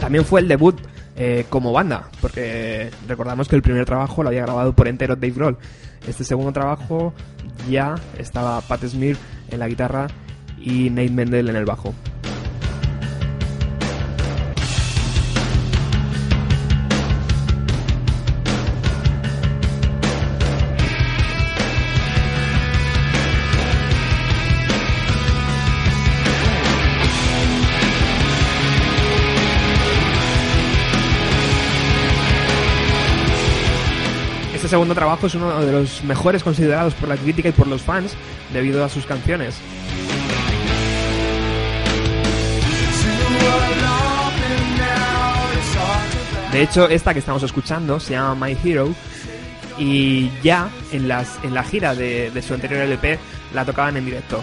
También 0.00 0.24
fue 0.24 0.40
el 0.40 0.48
debut 0.48 0.80
eh, 1.16 1.44
como 1.50 1.70
banda, 1.70 2.08
porque 2.22 2.90
recordamos 3.06 3.48
que 3.48 3.56
el 3.56 3.60
primer 3.60 3.84
trabajo 3.84 4.22
lo 4.22 4.30
había 4.30 4.44
grabado 4.44 4.72
por 4.72 4.88
entero 4.88 5.14
Dave 5.14 5.34
Grohl. 5.34 5.58
Este 6.08 6.24
segundo 6.24 6.54
trabajo 6.54 7.12
ya 7.68 7.96
estaba 8.16 8.62
Pat 8.62 8.82
Smear 8.82 9.18
en 9.50 9.58
la 9.58 9.68
guitarra 9.68 10.06
y 10.58 10.88
Nate 10.88 11.10
Mendel 11.10 11.50
en 11.50 11.56
el 11.56 11.66
bajo. 11.66 11.92
Este 34.64 34.76
segundo 34.76 34.94
trabajo 34.94 35.26
es 35.26 35.34
uno 35.34 35.60
de 35.60 35.72
los 35.72 36.02
mejores 36.04 36.42
considerados 36.42 36.94
por 36.94 37.06
la 37.06 37.18
crítica 37.18 37.50
y 37.50 37.52
por 37.52 37.66
los 37.66 37.82
fans 37.82 38.14
debido 38.50 38.82
a 38.82 38.88
sus 38.88 39.04
canciones. 39.04 39.56
De 46.50 46.62
hecho, 46.62 46.88
esta 46.88 47.12
que 47.12 47.18
estamos 47.18 47.42
escuchando 47.42 48.00
se 48.00 48.14
llama 48.14 48.46
My 48.46 48.56
Hero 48.64 48.88
y 49.78 50.30
ya 50.42 50.70
en, 50.92 51.08
las, 51.08 51.38
en 51.44 51.52
la 51.52 51.62
gira 51.62 51.94
de, 51.94 52.30
de 52.30 52.40
su 52.40 52.54
anterior 52.54 52.80
LP 52.80 53.18
la 53.52 53.66
tocaban 53.66 53.98
en 53.98 54.06
directo. 54.06 54.40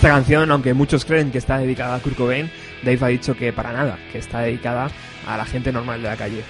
Esta 0.00 0.08
canción, 0.08 0.50
aunque 0.50 0.72
muchos 0.72 1.04
creen 1.04 1.30
que 1.30 1.36
está 1.36 1.58
dedicada 1.58 1.94
a 1.94 1.98
Kurt 1.98 2.16
Cobain, 2.16 2.50
Dave 2.82 2.98
ha 3.02 3.08
dicho 3.08 3.36
que 3.36 3.52
para 3.52 3.70
nada, 3.70 3.98
que 4.10 4.16
está 4.16 4.40
dedicada 4.40 4.90
a 5.26 5.36
la 5.36 5.44
gente 5.44 5.72
normal 5.72 6.00
de 6.00 6.08
la 6.08 6.16
calle. 6.16 6.42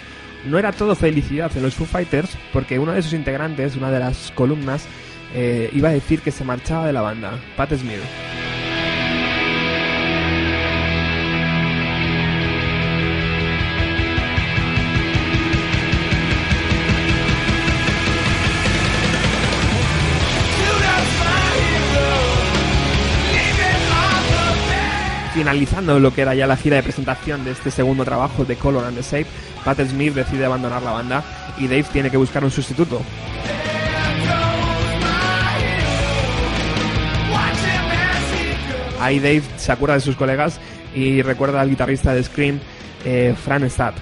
No 0.46 0.56
era 0.56 0.70
todo 0.70 0.94
felicidad 0.94 1.50
en 1.56 1.64
los 1.64 1.74
Foo 1.74 1.84
Fighters, 1.84 2.38
porque 2.52 2.78
uno 2.78 2.92
de 2.92 3.02
sus 3.02 3.12
integrantes, 3.12 3.74
una 3.74 3.90
de 3.90 3.98
las 3.98 4.30
columnas, 4.36 4.86
eh, 5.34 5.68
iba 5.72 5.88
a 5.88 5.92
decir 5.92 6.20
que 6.20 6.30
se 6.30 6.44
marchaba 6.44 6.86
de 6.86 6.92
la 6.92 7.00
banda, 7.00 7.40
Pat 7.56 7.72
Smear. 7.72 8.39
Finalizando 25.40 25.98
lo 25.98 26.12
que 26.12 26.20
era 26.20 26.34
ya 26.34 26.46
la 26.46 26.54
gira 26.54 26.76
de 26.76 26.82
presentación 26.82 27.44
de 27.44 27.52
este 27.52 27.70
segundo 27.70 28.04
trabajo 28.04 28.44
de 28.44 28.56
Color 28.56 28.84
and 28.84 28.98
the 28.98 29.02
Shape, 29.02 29.26
Pat 29.64 29.80
Smith 29.80 30.12
decide 30.12 30.44
abandonar 30.44 30.82
la 30.82 30.90
banda 30.90 31.24
y 31.56 31.66
Dave 31.66 31.84
tiene 31.84 32.10
que 32.10 32.18
buscar 32.18 32.44
un 32.44 32.50
sustituto. 32.50 33.00
Ahí 39.00 39.18
Dave 39.18 39.42
se 39.56 39.72
acuerda 39.72 39.94
de 39.94 40.02
sus 40.02 40.14
colegas 40.14 40.60
y 40.94 41.22
recuerda 41.22 41.62
al 41.62 41.70
guitarrista 41.70 42.12
de 42.12 42.22
Scream, 42.22 42.60
eh, 43.06 43.34
Fran 43.42 43.70
Stapp. 43.70 43.96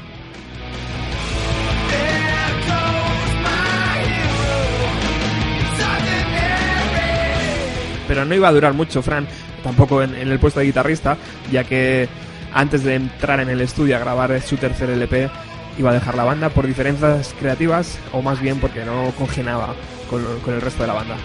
Pero 8.09 8.24
no 8.24 8.34
iba 8.34 8.49
a 8.49 8.53
durar 8.53 8.72
mucho 8.72 9.03
Fran, 9.03 9.28
tampoco 9.62 10.02
en, 10.02 10.14
el 10.14 10.38
puesto 10.38 10.61
de 10.61 10.66
guitarrista, 10.66 11.16
ya 11.50 11.64
que 11.64 12.09
antes 12.52 12.84
de 12.84 12.94
entrar 12.94 13.40
en 13.40 13.48
el 13.48 13.61
estudio 13.61 13.96
a 13.96 14.00
grabar 14.00 14.40
su 14.40 14.56
tercer 14.56 14.90
LP, 14.90 15.30
iba 15.78 15.90
a 15.90 15.94
dejar 15.94 16.16
la 16.16 16.24
banda 16.24 16.48
por 16.48 16.66
diferencias 16.66 17.34
creativas 17.38 17.98
o 18.12 18.22
más 18.22 18.40
bien 18.40 18.59
porque 18.59 18.84
no 18.84 19.12
congenaba 19.16 19.74
con, 20.11 20.24
con 20.40 20.54
el 20.54 20.61
resto 20.61 20.82
de 20.82 20.86
la 20.86 20.94
banda. 20.94 21.16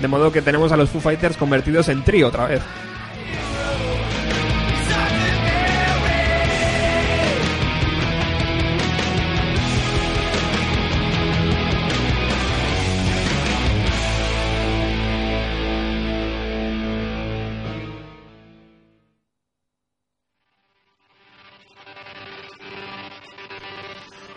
De 0.00 0.08
modo 0.08 0.30
que 0.32 0.42
tenemos 0.42 0.70
a 0.72 0.76
los 0.76 0.90
Foo 0.90 1.00
Fighters 1.00 1.36
convertidos 1.36 1.88
en 1.88 2.04
trío 2.04 2.28
otra 2.28 2.46
vez. 2.46 2.60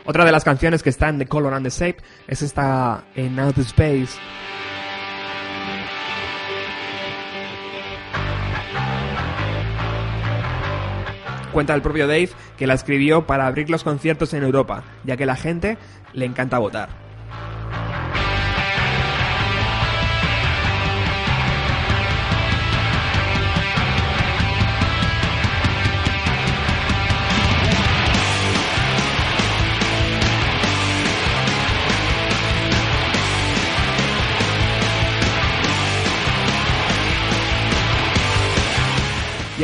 Otra 0.07 0.23
de 0.23 0.31
las 0.31 0.45
canciones 0.45 0.83
que 0.83 0.89
está 0.89 1.09
en 1.09 1.19
The 1.19 1.25
Color 1.25 1.53
and 1.53 1.65
the 1.65 1.69
Shape 1.69 1.97
es 2.29 2.41
esta 2.41 3.03
en 3.13 3.37
Out 3.37 3.57
of 3.57 3.65
Space. 3.65 4.17
Cuenta 11.51 11.73
el 11.73 11.81
propio 11.81 12.07
Dave 12.07 12.29
que 12.55 12.67
la 12.67 12.73
escribió 12.75 13.27
para 13.27 13.47
abrir 13.47 13.69
los 13.69 13.83
conciertos 13.83 14.33
en 14.33 14.43
Europa, 14.43 14.85
ya 15.03 15.17
que 15.17 15.25
la 15.25 15.35
gente 15.35 15.77
le 16.13 16.23
encanta 16.23 16.57
votar. 16.57 17.06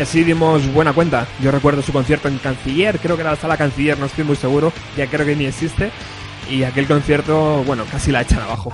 Así 0.03 0.23
dimos 0.23 0.71
buena 0.73 0.93
cuenta. 0.93 1.27
Yo 1.41 1.51
recuerdo 1.51 1.81
su 1.81 1.91
concierto 1.91 2.27
en 2.27 2.37
Canciller, 2.37 2.99
creo 2.99 3.15
que 3.15 3.21
era 3.21 3.31
la 3.31 3.37
sala 3.37 3.57
Canciller, 3.57 3.97
no 3.97 4.05
estoy 4.05 4.23
muy 4.23 4.35
seguro, 4.35 4.71
ya 4.95 5.07
creo 5.07 5.25
que 5.25 5.35
ni 5.35 5.45
existe. 5.45 5.91
Y 6.49 6.63
aquel 6.63 6.87
concierto, 6.87 7.63
bueno, 7.63 7.85
casi 7.89 8.11
la 8.11 8.21
echan 8.21 8.39
abajo. 8.39 8.71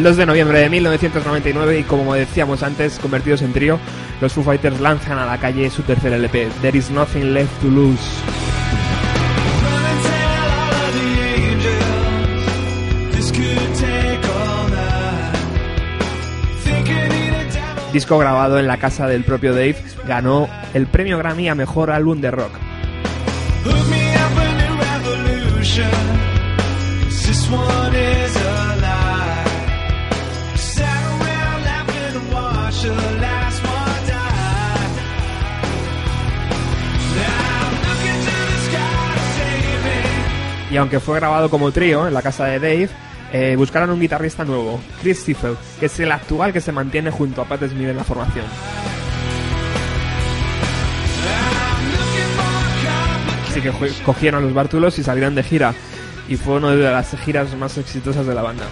El 0.00 0.04
2 0.04 0.16
de 0.16 0.24
noviembre 0.24 0.60
de 0.60 0.70
1999 0.70 1.80
y 1.80 1.82
como 1.82 2.14
decíamos 2.14 2.62
antes, 2.62 2.98
convertidos 3.00 3.42
en 3.42 3.52
trío, 3.52 3.78
los 4.22 4.32
Foo 4.32 4.42
Fighters 4.42 4.80
lanzan 4.80 5.18
a 5.18 5.26
la 5.26 5.36
calle 5.36 5.68
su 5.68 5.82
tercer 5.82 6.14
LP, 6.14 6.48
There 6.62 6.78
Is 6.78 6.90
Nothing 6.90 7.34
Left 7.34 7.60
to 7.60 7.68
Lose. 7.68 8.00
Disco 17.92 18.16
grabado 18.16 18.58
en 18.58 18.66
la 18.66 18.78
casa 18.78 19.06
del 19.06 19.24
propio 19.24 19.52
Dave, 19.52 19.76
ganó 20.08 20.48
el 20.72 20.86
premio 20.86 21.18
Grammy 21.18 21.50
a 21.50 21.54
Mejor 21.54 21.90
Álbum 21.90 22.22
de 22.22 22.30
Rock. 22.30 22.52
Y 40.70 40.76
aunque 40.76 41.00
fue 41.00 41.16
grabado 41.16 41.50
como 41.50 41.72
trío 41.72 42.06
en 42.06 42.14
la 42.14 42.22
casa 42.22 42.46
de 42.46 42.60
Dave, 42.60 42.88
eh, 43.32 43.54
buscaron 43.56 43.90
un 43.90 44.00
guitarrista 44.00 44.44
nuevo, 44.44 44.80
Chris 45.02 45.20
Stifel, 45.20 45.56
que 45.78 45.86
es 45.86 46.00
el 46.00 46.12
actual 46.12 46.52
que 46.52 46.60
se 46.60 46.72
mantiene 46.72 47.10
junto 47.10 47.42
a 47.42 47.44
Pat 47.44 47.62
Smith 47.68 47.88
en 47.88 47.96
la 47.96 48.04
formación. 48.04 48.44
Así 53.48 53.60
que 53.60 53.72
cogieron 54.04 54.44
los 54.44 54.54
bártulos 54.54 54.98
y 54.98 55.02
salieron 55.02 55.34
de 55.34 55.42
gira. 55.42 55.74
Y 56.28 56.36
fue 56.36 56.54
una 56.54 56.70
de 56.70 56.90
las 56.90 57.16
giras 57.24 57.52
más 57.56 57.76
exitosas 57.78 58.24
de 58.24 58.34
la 58.34 58.42
banda. 58.42 58.64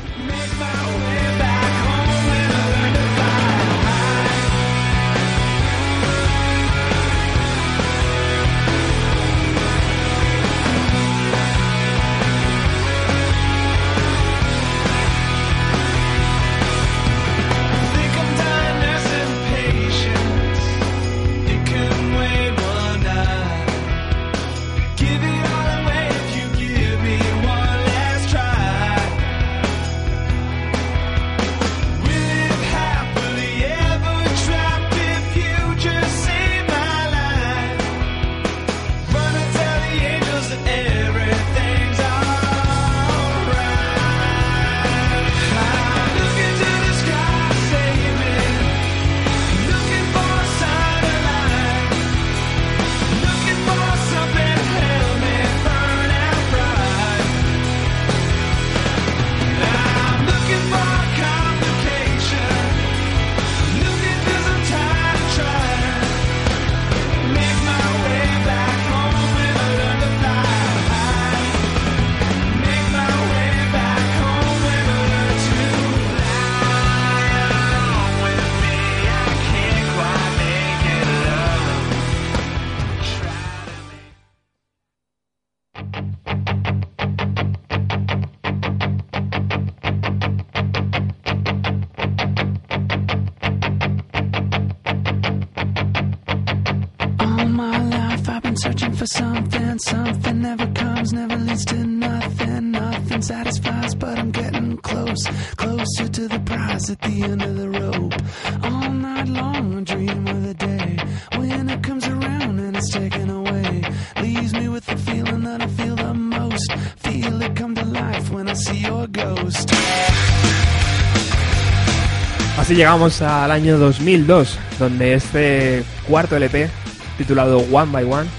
Llegamos 122.78 123.22
al 123.22 123.50
año 123.50 123.76
2002, 123.76 124.56
donde 124.78 125.14
este 125.14 125.82
cuarto 126.06 126.36
LP, 126.36 126.70
titulado 127.16 127.58
One 127.72 127.90
by 127.90 128.04
One, 128.04 128.30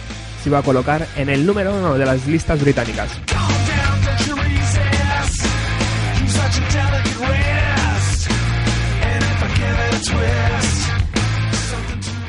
se 0.41 0.47
iba 0.47 0.59
a 0.59 0.61
colocar 0.61 1.05
en 1.17 1.27
el 1.27 1.45
número 1.45 1.75
uno 1.75 1.95
de 1.95 2.05
las 2.05 2.25
listas 2.25 2.61
británicas. 2.61 3.09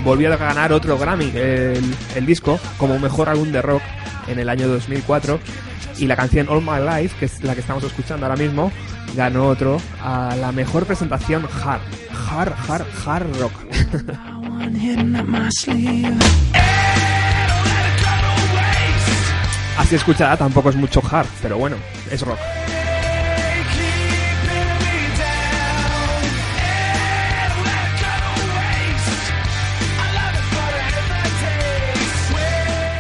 Volvió 0.03 0.33
a 0.33 0.37
ganar 0.37 0.73
otro 0.73 0.99
Grammy, 0.99 1.31
el, 1.33 1.95
el 2.17 2.27
disco, 2.27 2.59
como 2.77 2.99
mejor 2.99 3.29
álbum 3.29 3.53
de 3.53 3.63
rock 3.63 3.83
en 4.27 4.41
el 4.41 4.49
año 4.49 4.67
2004. 4.67 5.39
Y 5.99 6.09
la 6.09 6.17
canción 6.17 6.49
All 6.49 6.61
My 6.61 6.85
Life, 6.85 7.15
que 7.21 7.27
es 7.27 7.45
la 7.45 7.55
que 7.55 7.61
estamos 7.61 7.85
escuchando 7.85 8.27
ahora 8.27 8.37
mismo, 8.37 8.73
ganó 9.15 9.47
otro 9.47 9.81
a 10.03 10.35
la 10.37 10.53
mejor 10.53 10.87
presentación 10.87 11.47
hard. 11.63 11.81
Hard, 12.31 12.53
hard, 12.69 12.87
hard 13.05 13.41
rock. 13.41 13.53
Así 19.79 19.95
escuchada 19.95 20.37
tampoco 20.37 20.71
es 20.71 20.77
mucho 20.77 21.03
hard, 21.11 21.27
pero 21.43 21.59
bueno, 21.59 21.77
es 22.11 22.23
rock. 22.23 22.39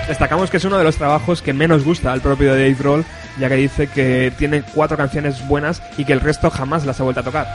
Destacamos 0.09 0.51
que 0.51 0.57
es 0.57 0.65
uno 0.65 0.77
de 0.77 0.83
los 0.83 0.97
trabajos 0.97 1.41
que 1.41 1.53
menos 1.53 1.85
gusta 1.85 2.13
al 2.13 2.21
propio 2.21 2.51
Dave 2.51 2.75
Grohl, 2.75 3.05
ya 3.41 3.49
que 3.49 3.57
dice 3.57 3.86
que 3.86 4.32
tiene 4.36 4.62
cuatro 4.62 4.97
canciones 4.99 5.47
buenas 5.49 5.82
y 5.97 6.05
que 6.05 6.12
el 6.12 6.20
resto 6.20 6.51
jamás 6.51 6.84
las 6.84 7.01
ha 7.01 7.05
vuelto 7.05 7.20
a 7.20 7.24
tocar. 7.24 7.47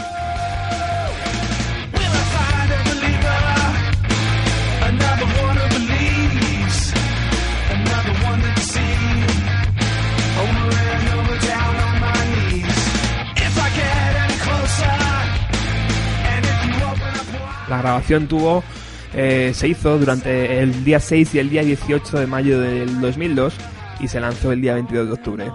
La 17.70 17.80
grabación 17.80 18.28
tuvo, 18.28 18.64
eh, 19.14 19.52
se 19.54 19.68
hizo 19.68 19.98
durante 19.98 20.62
el 20.62 20.84
día 20.84 21.00
6 21.00 21.36
y 21.36 21.40
el 21.40 21.50
día 21.50 21.64
18 21.64 22.20
de 22.20 22.28
mayo 22.28 22.60
del 22.60 23.02
2002 23.02 23.54
y 24.00 24.08
se 24.08 24.20
lanzó 24.20 24.52
el 24.52 24.62
día 24.62 24.74
22 24.74 25.08
de 25.08 25.14
octubre. 25.14 25.52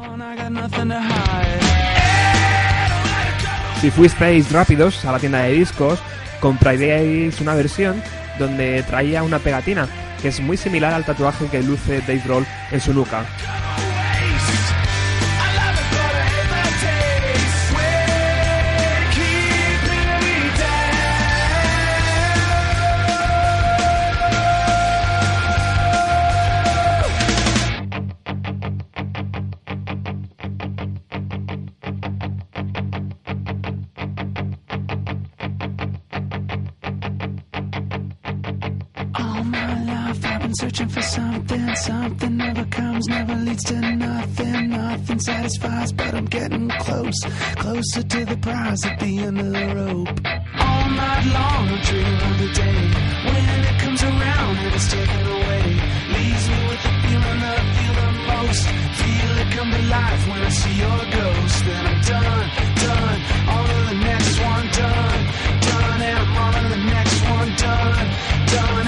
Si 3.80 3.91
fuisteis 3.91 4.53
rápidos 4.53 5.05
a 5.05 5.12
la 5.12 5.18
tienda 5.18 5.43
de 5.43 5.53
discos, 5.53 5.99
compraríais 6.41 7.41
una 7.41 7.55
versión 7.55 8.03
donde 8.38 8.82
traía 8.82 9.22
una 9.22 9.38
pegatina 9.38 9.88
que 10.20 10.28
es 10.28 10.41
muy 10.41 10.57
similar 10.57 10.93
al 10.93 11.05
tatuaje 11.05 11.47
que 11.47 11.62
luce 11.62 12.01
Dave 12.01 12.22
Grohl 12.24 12.47
en 12.70 12.80
su 12.80 12.93
nuca. 12.93 13.24
Searching 40.55 40.89
for 40.89 41.03
something. 41.03 41.75
Something 41.77 42.37
never 42.37 42.65
comes, 42.67 43.07
never 43.09 43.35
leads 43.35 43.65
to 43.65 43.81
nothing. 43.81 44.71
Nothing 44.71 45.19
satisfies, 45.19 45.93
but 45.93 46.15
I'm 46.15 46.25
getting 46.27 46.69
close. 46.81 47.19
Closer 47.57 48.03
to 48.03 48.25
the 48.25 48.37
prize 48.37 48.85
at 48.85 48.99
the 49.01 49.19
end 49.19 49.39
of 49.41 49.53
the 49.53 49.67
rope. 49.75 50.09
All 50.59 50.87
night 50.91 51.25
long, 51.37 51.69
I 51.69 51.81
dream 51.89 52.19
of 52.31 52.39
the 52.43 52.51
day 52.63 52.79
when 53.31 53.61
it 53.71 53.81
comes 53.81 54.03
around 54.03 54.57
and 54.65 54.75
it's 54.75 54.91
taken 54.91 55.27
away. 55.39 55.65
Leaves 56.15 56.47
me 56.51 56.59
with 56.69 56.83
the 56.87 56.93
feeling 57.05 57.41
that 57.45 57.59
I 57.61 57.67
feel 57.77 57.95
the 58.01 58.11
most. 58.31 58.65
Feel 59.01 59.33
it 59.43 59.49
come 59.57 59.71
to 59.71 59.83
life 59.89 60.23
when 60.31 60.43
I 60.43 60.51
see 60.51 60.77
your 60.85 61.01
ghost. 61.19 61.65
Then 61.67 61.87
I'm 61.87 62.01
done, 62.13 62.47
done. 62.85 63.19
On 63.55 63.63
to 63.71 63.79
the 63.91 63.99
next 64.09 64.35
one, 64.41 64.67
done, 64.81 65.23
done. 65.69 66.01
And 66.03 66.19
I'm 66.19 66.37
on 66.37 66.71
the 66.71 66.83
next 66.95 67.21
one, 67.29 67.49
done, 67.57 68.07
done. 68.47 68.80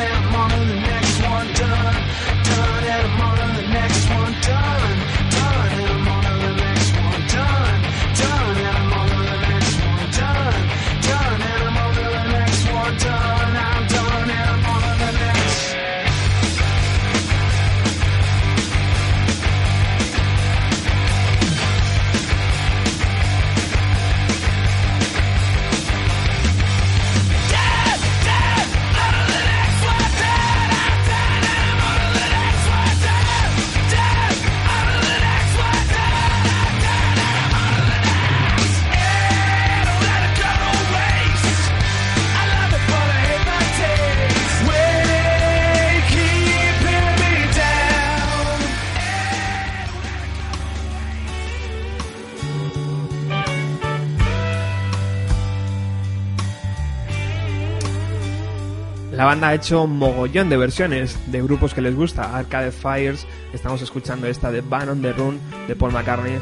La 59.23 59.27
banda 59.27 59.51
ha 59.51 59.55
hecho 59.55 59.85
un 59.85 59.99
mogollón 59.99 60.49
de 60.49 60.57
versiones 60.57 61.17
de 61.31 61.41
grupos 61.41 61.75
que 61.75 61.81
les 61.81 61.95
gusta. 61.95 62.37
Arcade 62.37 62.73
Fires, 62.73 63.25
estamos 63.53 63.81
escuchando 63.81 64.27
esta 64.27 64.51
de 64.51 64.63
Ban 64.63 64.89
on 64.89 65.01
the 65.01 65.13
Run 65.13 65.39
de 65.69 65.77
Paul 65.77 65.93
McCartney. 65.93 66.41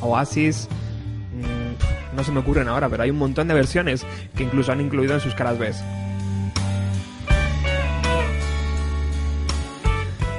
Oasis. 0.00 0.66
mm, 1.32 2.16
No 2.16 2.24
se 2.24 2.32
me 2.32 2.40
ocurren 2.40 2.66
ahora, 2.66 2.88
pero 2.88 3.04
hay 3.04 3.10
un 3.10 3.18
montón 3.18 3.46
de 3.46 3.54
versiones 3.54 4.04
que 4.34 4.42
incluso 4.42 4.72
han 4.72 4.80
incluido 4.80 5.14
en 5.14 5.20
sus 5.20 5.36
caras 5.36 5.56
B. 5.56 5.72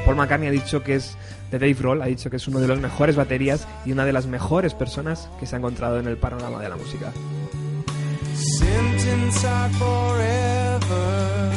Paul 0.03 0.17
McCartney 0.17 0.49
ha 0.49 0.51
dicho 0.51 0.83
que 0.83 0.95
es 0.95 1.17
de 1.51 1.57
Dave 1.57 1.77
Roll, 1.79 2.01
ha 2.01 2.07
dicho 2.07 2.29
que 2.29 2.35
es 2.35 2.49
uno 2.49 2.59
de 2.59 2.67
los 2.67 2.81
mejores 2.81 3.15
baterías 3.15 3.65
y 3.85 3.93
una 3.93 4.03
de 4.03 4.11
las 4.11 4.25
mejores 4.25 4.73
personas 4.73 5.29
que 5.39 5.45
se 5.45 5.55
ha 5.55 5.59
encontrado 5.59 6.01
en 6.01 6.07
el 6.07 6.17
panorama 6.17 6.59
de 6.59 6.67
la 6.67 6.75
música. 6.75 7.13
Sent 8.33 9.07
inside 9.07 9.71
forever. 9.75 11.51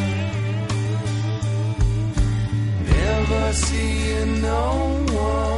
Never 2.84 3.52
seeing 3.52 4.42
no 4.42 5.04
one 5.12 5.54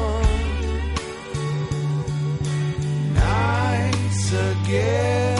again. 4.36 5.35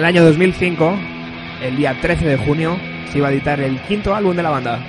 El 0.00 0.06
año 0.06 0.24
2005, 0.24 0.98
el 1.62 1.76
día 1.76 2.00
13 2.00 2.24
de 2.24 2.38
junio, 2.38 2.78
se 3.12 3.18
iba 3.18 3.28
a 3.28 3.32
editar 3.32 3.60
el 3.60 3.78
quinto 3.82 4.14
álbum 4.14 4.34
de 4.34 4.42
la 4.42 4.48
banda. 4.48 4.80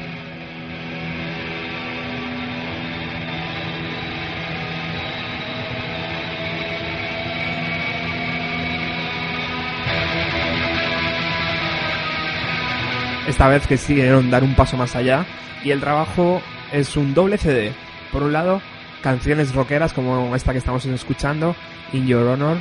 Esta 13.27 13.49
vez 13.49 13.67
quisieron 13.67 14.31
dar 14.31 14.45
un 14.45 14.55
paso 14.55 14.77
más 14.77 14.95
allá 14.95 15.25
y 15.61 15.71
el 15.71 15.81
trabajo 15.81 16.41
es 16.71 16.95
un 16.95 17.13
doble 17.13 17.37
CD. 17.37 17.73
Por 18.13 18.23
un 18.23 18.31
lado, 18.31 18.61
canciones 19.03 19.53
rockeras 19.53 19.91
como 19.91 20.33
esta 20.37 20.53
que 20.53 20.59
estamos 20.59 20.85
escuchando, 20.85 21.53
In 21.91 22.07
Your 22.07 22.27
Honor, 22.27 22.59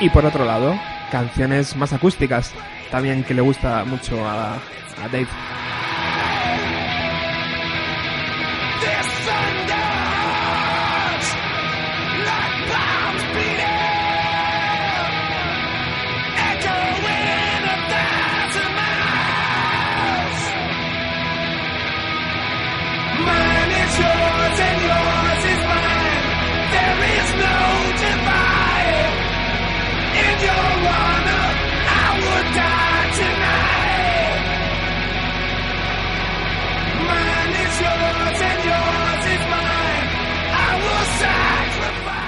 Y 0.00 0.10
por 0.10 0.26
otro 0.26 0.44
lado, 0.44 0.78
canciones 1.10 1.74
más 1.74 1.92
acústicas, 1.92 2.52
también 2.90 3.24
que 3.24 3.34
le 3.34 3.40
gusta 3.40 3.84
mucho 3.84 4.26
a, 4.26 4.58
Dave. 5.10 5.26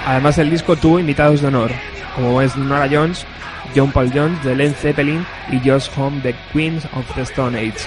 Además, 0.09 0.39
el 0.39 0.49
disco 0.49 0.75
tuvo 0.75 0.99
invitados 0.99 1.43
de 1.43 1.49
honor, 1.49 1.71
como 2.17 2.41
es 2.41 2.57
Nora 2.57 2.89
Jones, 2.91 3.27
John 3.77 3.93
Paul 3.93 4.11
Jones 4.11 4.43
de 4.43 4.57
Led 4.57 4.73
Zeppelin 4.73 5.27
y 5.53 5.59
Josh 5.59 5.91
Homme 5.99 6.23
de 6.23 6.35
Queens 6.51 6.87
of 6.95 7.15
the 7.15 7.21
Stone 7.21 7.59
Age. 7.59 7.87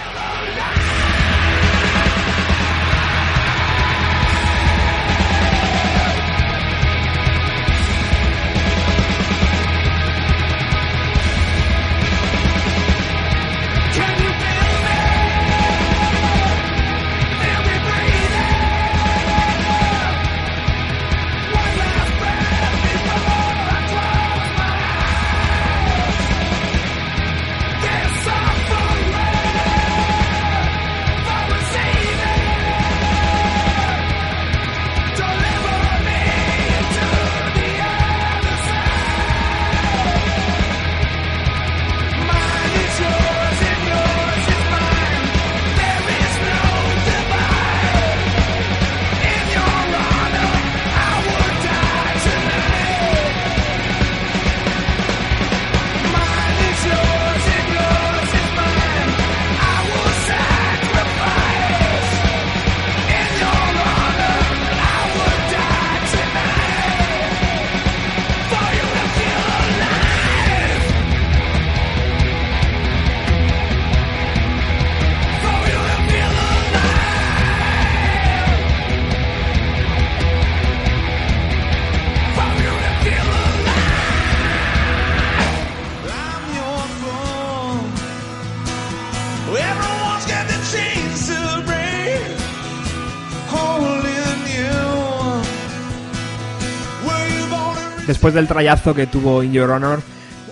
Después 98.22 98.36
del 98.36 98.48
trayazo 98.48 98.94
que 98.94 99.08
tuvo 99.08 99.42
In 99.42 99.52
Your 99.52 99.72
Honor, 99.72 100.00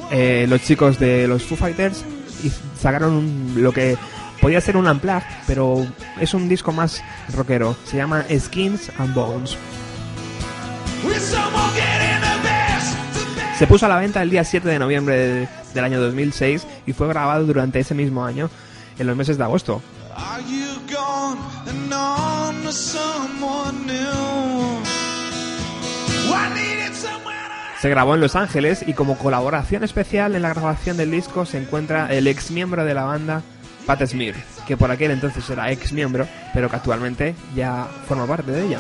eh, 0.09 0.47
los 0.49 0.59
chicos 0.63 0.97
de 0.97 1.28
los 1.28 1.43
Foo 1.43 1.55
Fighters 1.55 2.03
sacaron 2.82 3.53
lo 3.57 3.72
que 3.72 3.95
podía 4.41 4.59
ser 4.59 4.76
un 4.76 4.88
unplugged, 4.88 5.22
pero 5.45 5.86
es 6.20 6.34
un 6.34 6.49
disco 6.49 6.72
más 6.72 7.03
rockero. 7.32 7.76
Se 7.86 7.97
llama 7.97 8.26
Skins 8.39 8.91
and 8.97 9.13
Bones. 9.13 9.55
Se 13.59 13.67
puso 13.67 13.86
a 13.86 13.89
la 13.89 13.97
venta 13.97 14.24
el 14.24 14.32
día 14.32 14.43
7 14.43 14.67
de 14.67 14.80
noviembre 14.80 15.15
de- 15.15 15.47
del 15.76 15.84
año 15.84 16.01
2006 16.01 16.65
y 16.88 16.93
fue 16.93 17.07
grabado 17.07 17.45
durante 17.45 17.80
ese 17.80 17.93
mismo 17.93 18.26
año, 18.26 18.49
en 18.97 19.05
los 19.05 19.15
meses 19.15 19.38
de 19.38 19.43
agosto. 19.43 19.80
You 26.49 26.79
Se 27.82 27.90
grabó 27.90 28.14
en 28.14 28.20
Los 28.20 28.36
Ángeles 28.36 28.84
y 28.86 28.94
como 28.94 29.18
colaboración 29.18 29.86
especial 29.86 30.36
en 30.36 30.42
la 30.42 30.50
grabación 30.50 30.98
del 30.98 31.12
disco 31.12 31.46
se 31.46 31.60
encuentra 31.60 32.14
el 32.14 32.28
ex 32.28 32.52
miembro 32.52 32.84
de 32.84 32.94
la 32.94 33.04
banda, 33.04 33.42
Pat 33.86 34.06
Smear, 34.06 34.36
que 34.68 34.76
por 34.76 34.92
aquel 34.92 35.12
entonces 35.12 35.50
era 35.50 35.72
ex 35.72 35.94
miembro, 35.94 36.28
pero 36.54 36.70
que 36.70 36.76
actualmente 36.76 37.36
ya 37.56 37.88
forma 38.06 38.28
parte 38.28 38.52
de 38.52 38.66
ella. 38.66 38.80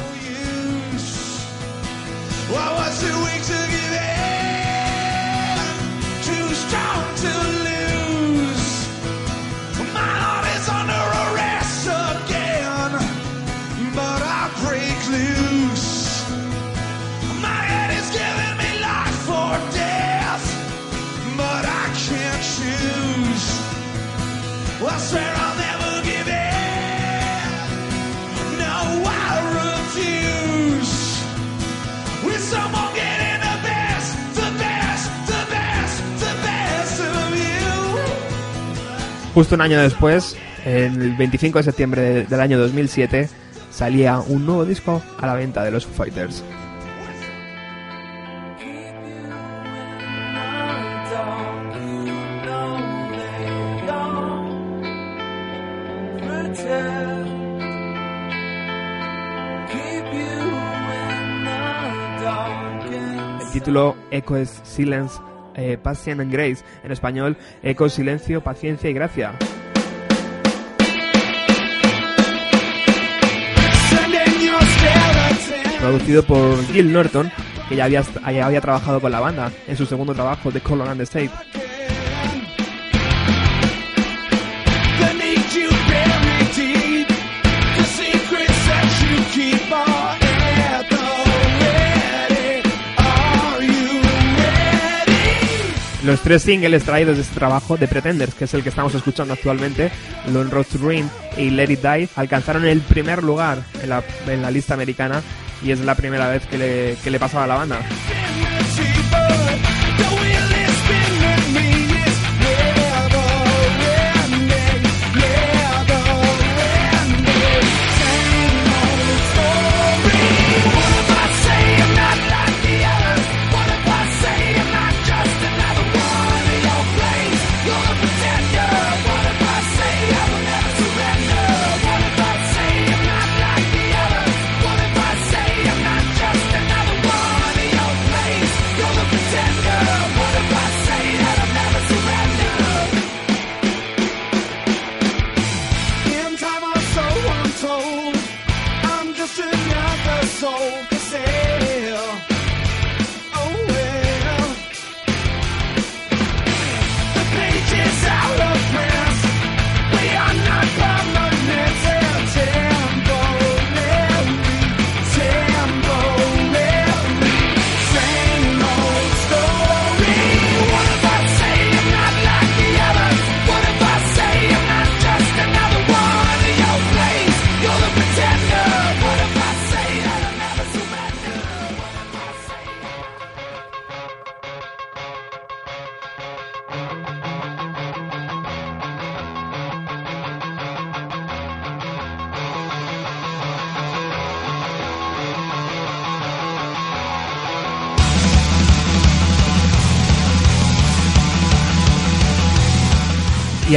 Justo 39.39 39.55
un 39.55 39.61
año 39.61 39.79
después, 39.81 40.35
el 40.65 41.15
25 41.15 41.59
de 41.59 41.63
septiembre 41.63 42.01
de- 42.01 42.23
del 42.25 42.41
año 42.41 42.59
2007, 42.59 43.29
salía 43.71 44.19
un 44.19 44.45
nuevo 44.45 44.65
disco 44.65 45.01
a 45.17 45.25
la 45.27 45.33
venta 45.33 45.63
de 45.63 45.71
los 45.71 45.85
Fighters. 45.85 46.43
El 63.41 63.51
título 63.53 63.95
Echo 64.11 64.35
es 64.37 64.61
Silence, 64.63 65.19
eh, 65.55 65.77
Passion 65.81 66.21
and 66.21 66.31
Grace. 66.31 66.63
En 66.83 66.91
español, 66.91 67.37
Echo, 67.63 67.89
Silencio, 67.89 68.41
Paciencia 68.41 68.89
y 68.89 68.93
Gracia. 68.93 69.33
Producido 75.79 76.23
por 76.23 76.63
Gil 76.67 76.91
Norton, 76.91 77.31
que 77.69 77.75
ya 77.75 77.85
había, 77.85 78.01
ya 78.01 78.45
había 78.45 78.61
trabajado 78.61 78.99
con 78.99 79.11
la 79.11 79.19
banda 79.19 79.51
en 79.67 79.77
su 79.77 79.85
segundo 79.85 80.13
trabajo, 80.13 80.51
The 80.51 80.61
Color 80.61 80.89
and 80.89 80.99
the 81.01 81.05
Shape. 81.05 81.58
Los 96.09 96.21
tres 96.21 96.41
singles 96.41 96.85
traídos 96.85 97.17
de 97.17 97.21
este 97.21 97.35
trabajo, 97.35 97.77
The 97.77 97.87
Pretenders, 97.87 98.33
que 98.33 98.45
es 98.45 98.53
el 98.55 98.63
que 98.63 98.69
estamos 98.69 98.95
escuchando 98.95 99.31
actualmente, 99.31 99.91
Lone 100.33 100.49
Road 100.49 100.65
to 100.65 100.91
y 101.37 101.51
Let 101.51 101.69
It 101.69 101.81
Die, 101.83 102.09
alcanzaron 102.15 102.65
el 102.65 102.81
primer 102.81 103.21
lugar 103.21 103.59
en 103.83 103.89
la, 103.89 104.03
en 104.25 104.41
la 104.41 104.49
lista 104.49 104.73
americana 104.73 105.21
y 105.63 105.69
es 105.69 105.81
la 105.81 105.93
primera 105.93 106.27
vez 106.27 106.47
que 106.47 106.57
le, 106.57 106.97
que 107.03 107.11
le 107.11 107.19
pasaba 107.19 107.43
a 107.43 107.47
la 107.47 107.55
banda. 107.57 107.79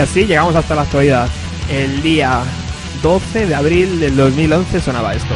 Así 0.03 0.27
llegamos 0.27 0.55
hasta 0.57 0.75
la 0.75 0.83
actualidad. 0.83 1.29
El 1.71 2.03
día 2.03 2.43
12 3.03 3.47
de 3.47 3.55
abril 3.55 4.01
del 4.01 4.17
2011 4.17 4.81
sonaba 4.81 5.15
esto. 5.15 5.35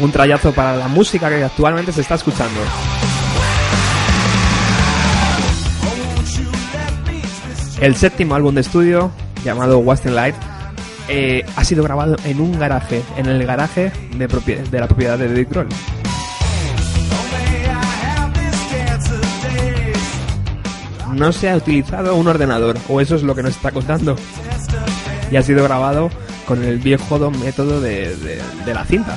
Un 0.00 0.10
trayazo 0.10 0.52
para 0.52 0.76
la 0.76 0.88
música 0.88 1.28
que 1.28 1.44
actualmente 1.44 1.92
se 1.92 2.00
está 2.00 2.16
escuchando. 2.16 2.60
El 7.80 7.94
séptimo 7.96 8.34
álbum 8.34 8.54
de 8.54 8.60
estudio, 8.60 9.10
llamado 9.44 9.78
Western 9.78 10.14
Light, 10.14 10.34
eh, 11.08 11.44
ha 11.56 11.64
sido 11.64 11.84
grabado 11.84 12.16
en 12.24 12.40
un 12.40 12.58
garaje, 12.58 13.02
en 13.16 13.26
el 13.26 13.44
garaje 13.46 13.92
de, 14.16 14.80
la 14.80 14.86
propiedad 14.88 15.18
de 15.18 15.28
Dave 15.28 15.44
Grohl. 15.44 15.68
No 21.14 21.32
se 21.32 21.48
ha 21.50 21.56
utilizado 21.56 22.16
un 22.16 22.26
ordenador, 22.28 22.76
o 22.88 23.00
eso 23.00 23.14
es 23.16 23.22
lo 23.22 23.34
que 23.34 23.42
nos 23.42 23.52
está 23.56 23.70
contando. 23.70 24.16
Y 25.30 25.36
ha 25.36 25.42
sido 25.42 25.64
grabado 25.64 26.10
con 26.46 26.62
el 26.64 26.78
viejo 26.78 27.18
do- 27.18 27.30
método 27.30 27.80
de, 27.80 28.40
la 28.66 28.84
cinta, 28.84 29.16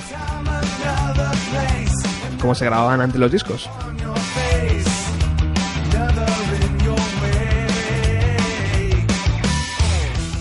como 2.40 2.56
se 2.56 2.66
grababan 2.66 3.02
antes 3.02 3.20
los 3.20 3.32
discos. 3.32 3.70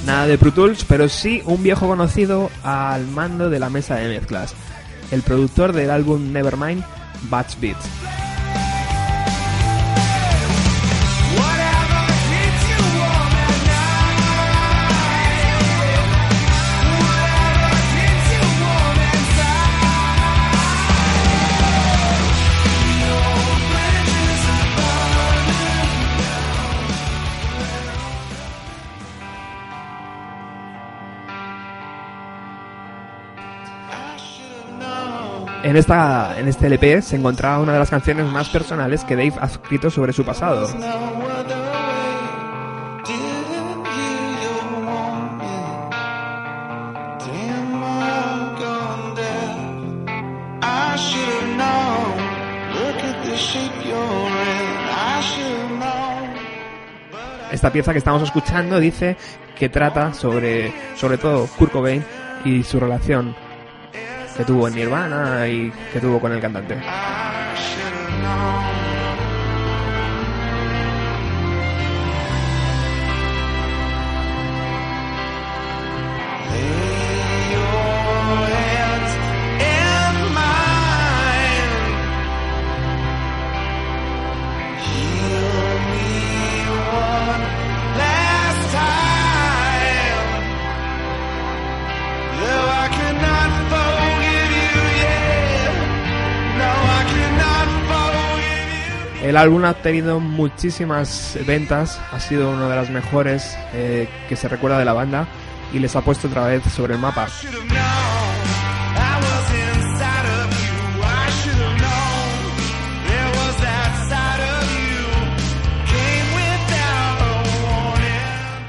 Nada 0.04 0.26
de 0.28 0.38
Pro 0.38 0.52
Tools, 0.52 0.84
pero 0.84 1.08
sí 1.08 1.42
un 1.46 1.62
viejo 1.62 1.88
conocido 1.88 2.48
al 2.62 3.06
mando 3.08 3.50
de 3.50 3.58
la 3.58 3.70
mesa 3.70 3.96
de 3.96 4.08
mezclas. 4.08 4.54
El 5.10 5.22
productor 5.22 5.72
del 5.72 5.90
álbum 5.90 6.32
Nevermind, 6.32 6.84
Bats 7.28 7.58
Beats. 7.60 7.84
En, 35.66 35.74
esta, 35.74 36.38
en 36.38 36.46
este 36.46 36.68
LP 36.68 37.02
se 37.02 37.16
encontraba 37.16 37.58
una 37.58 37.72
de 37.72 37.80
las 37.80 37.90
canciones 37.90 38.24
más 38.26 38.48
personales 38.50 39.02
que 39.02 39.16
Dave 39.16 39.32
ha 39.40 39.46
escrito 39.46 39.90
sobre 39.90 40.12
su 40.12 40.24
pasado. 40.24 40.68
Esta 57.50 57.72
pieza 57.72 57.90
que 57.90 57.98
estamos 57.98 58.22
escuchando 58.22 58.78
dice 58.78 59.16
que 59.58 59.68
trata 59.68 60.14
sobre, 60.14 60.72
sobre 60.94 61.18
todo, 61.18 61.48
Kurt 61.58 61.72
Cobain 61.72 62.04
y 62.44 62.62
su 62.62 62.78
relación 62.78 63.34
que 64.36 64.44
tuvo 64.44 64.68
en 64.68 64.74
Nirvana 64.74 65.48
y 65.48 65.72
que 65.92 66.00
tuvo 66.00 66.20
con 66.20 66.32
el 66.32 66.40
cantante. 66.40 66.76
El 99.36 99.42
álbum 99.42 99.66
ha 99.66 99.74
tenido 99.74 100.18
muchísimas 100.18 101.38
ventas, 101.46 102.00
ha 102.10 102.18
sido 102.20 102.48
una 102.48 102.70
de 102.70 102.74
las 102.74 102.88
mejores 102.88 103.54
eh, 103.74 104.08
que 104.30 104.34
se 104.34 104.48
recuerda 104.48 104.78
de 104.78 104.86
la 104.86 104.94
banda 104.94 105.28
y 105.74 105.78
les 105.78 105.94
ha 105.94 106.00
puesto 106.00 106.26
otra 106.26 106.46
vez 106.46 106.62
sobre 106.74 106.94
el 106.94 107.00
mapa. 107.00 107.28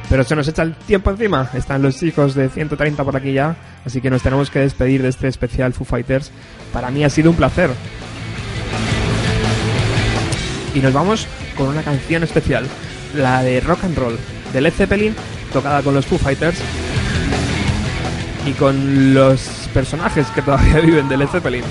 Pero 0.09 0.23
se 0.25 0.35
nos 0.35 0.49
echa 0.49 0.63
el 0.63 0.75
tiempo 0.75 1.11
encima, 1.11 1.49
están 1.53 1.81
los 1.81 1.97
chicos 1.97 2.35
de 2.35 2.49
130 2.49 3.05
por 3.05 3.15
aquí 3.15 3.31
ya, 3.31 3.55
así 3.85 4.01
que 4.01 4.09
nos 4.09 4.21
tenemos 4.21 4.49
que 4.49 4.59
despedir 4.59 5.01
de 5.01 5.07
este 5.07 5.29
especial 5.29 5.71
Foo 5.71 5.85
Fighters. 5.85 6.29
Para 6.73 6.91
mí 6.91 7.05
ha 7.05 7.09
sido 7.09 7.29
un 7.29 7.37
placer. 7.37 7.69
Y 10.73 10.79
nos 10.79 10.93
vamos 10.93 11.27
con 11.55 11.67
una 11.67 11.81
canción 11.81 12.23
especial, 12.23 12.65
la 13.15 13.43
de 13.43 13.59
Rock 13.61 13.83
and 13.85 13.97
Roll 13.97 14.17
de 14.53 14.61
Led 14.61 14.73
Zeppelin, 14.73 15.15
tocada 15.51 15.81
con 15.81 15.93
los 15.93 16.05
Foo 16.05 16.17
Fighters 16.17 16.57
y 18.45 18.51
con 18.53 19.13
los 19.13 19.41
personajes 19.73 20.27
que 20.27 20.41
todavía 20.41 20.79
viven 20.81 21.09
de 21.09 21.17
Led 21.17 21.27
Zeppelin. 21.27 21.63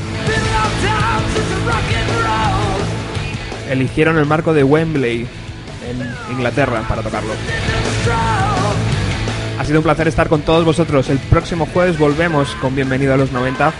Eligieron 3.70 4.18
el 4.18 4.26
marco 4.26 4.52
de 4.52 4.62
Wembley 4.62 5.26
en 5.88 6.32
Inglaterra 6.32 6.82
para 6.88 7.02
tocarlo. 7.02 7.32
Ha 9.58 9.64
sido 9.64 9.78
un 9.80 9.84
placer 9.84 10.06
estar 10.06 10.28
con 10.28 10.42
todos 10.42 10.64
vosotros. 10.64 11.08
El 11.08 11.18
próximo 11.18 11.66
jueves 11.72 11.98
volvemos 11.98 12.54
con 12.60 12.74
Bienvenido 12.74 13.14
a 13.14 13.16
los 13.16 13.32
90. 13.32 13.72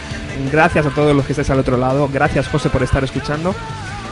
Gracias 0.51 0.87
a 0.87 0.91
todos 0.91 1.14
los 1.14 1.25
que 1.27 1.33
estáis 1.33 1.51
al 1.51 1.61
otro 1.61 1.77
lado. 1.77 2.09
Gracias, 2.12 2.49
José, 2.49 2.71
por 2.71 2.83
estar 2.83 3.05
escuchando. 3.05 3.55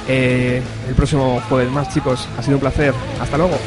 Eh, 0.09 0.63
el 0.89 0.95
próximo 0.95 1.41
jueves 1.49 1.71
más, 1.71 1.93
chicos. 1.93 2.29
Ha 2.39 2.43
sido 2.43 2.57
un 2.57 2.61
placer. 2.61 2.95
Hasta 3.21 3.37
luego. 3.37 3.59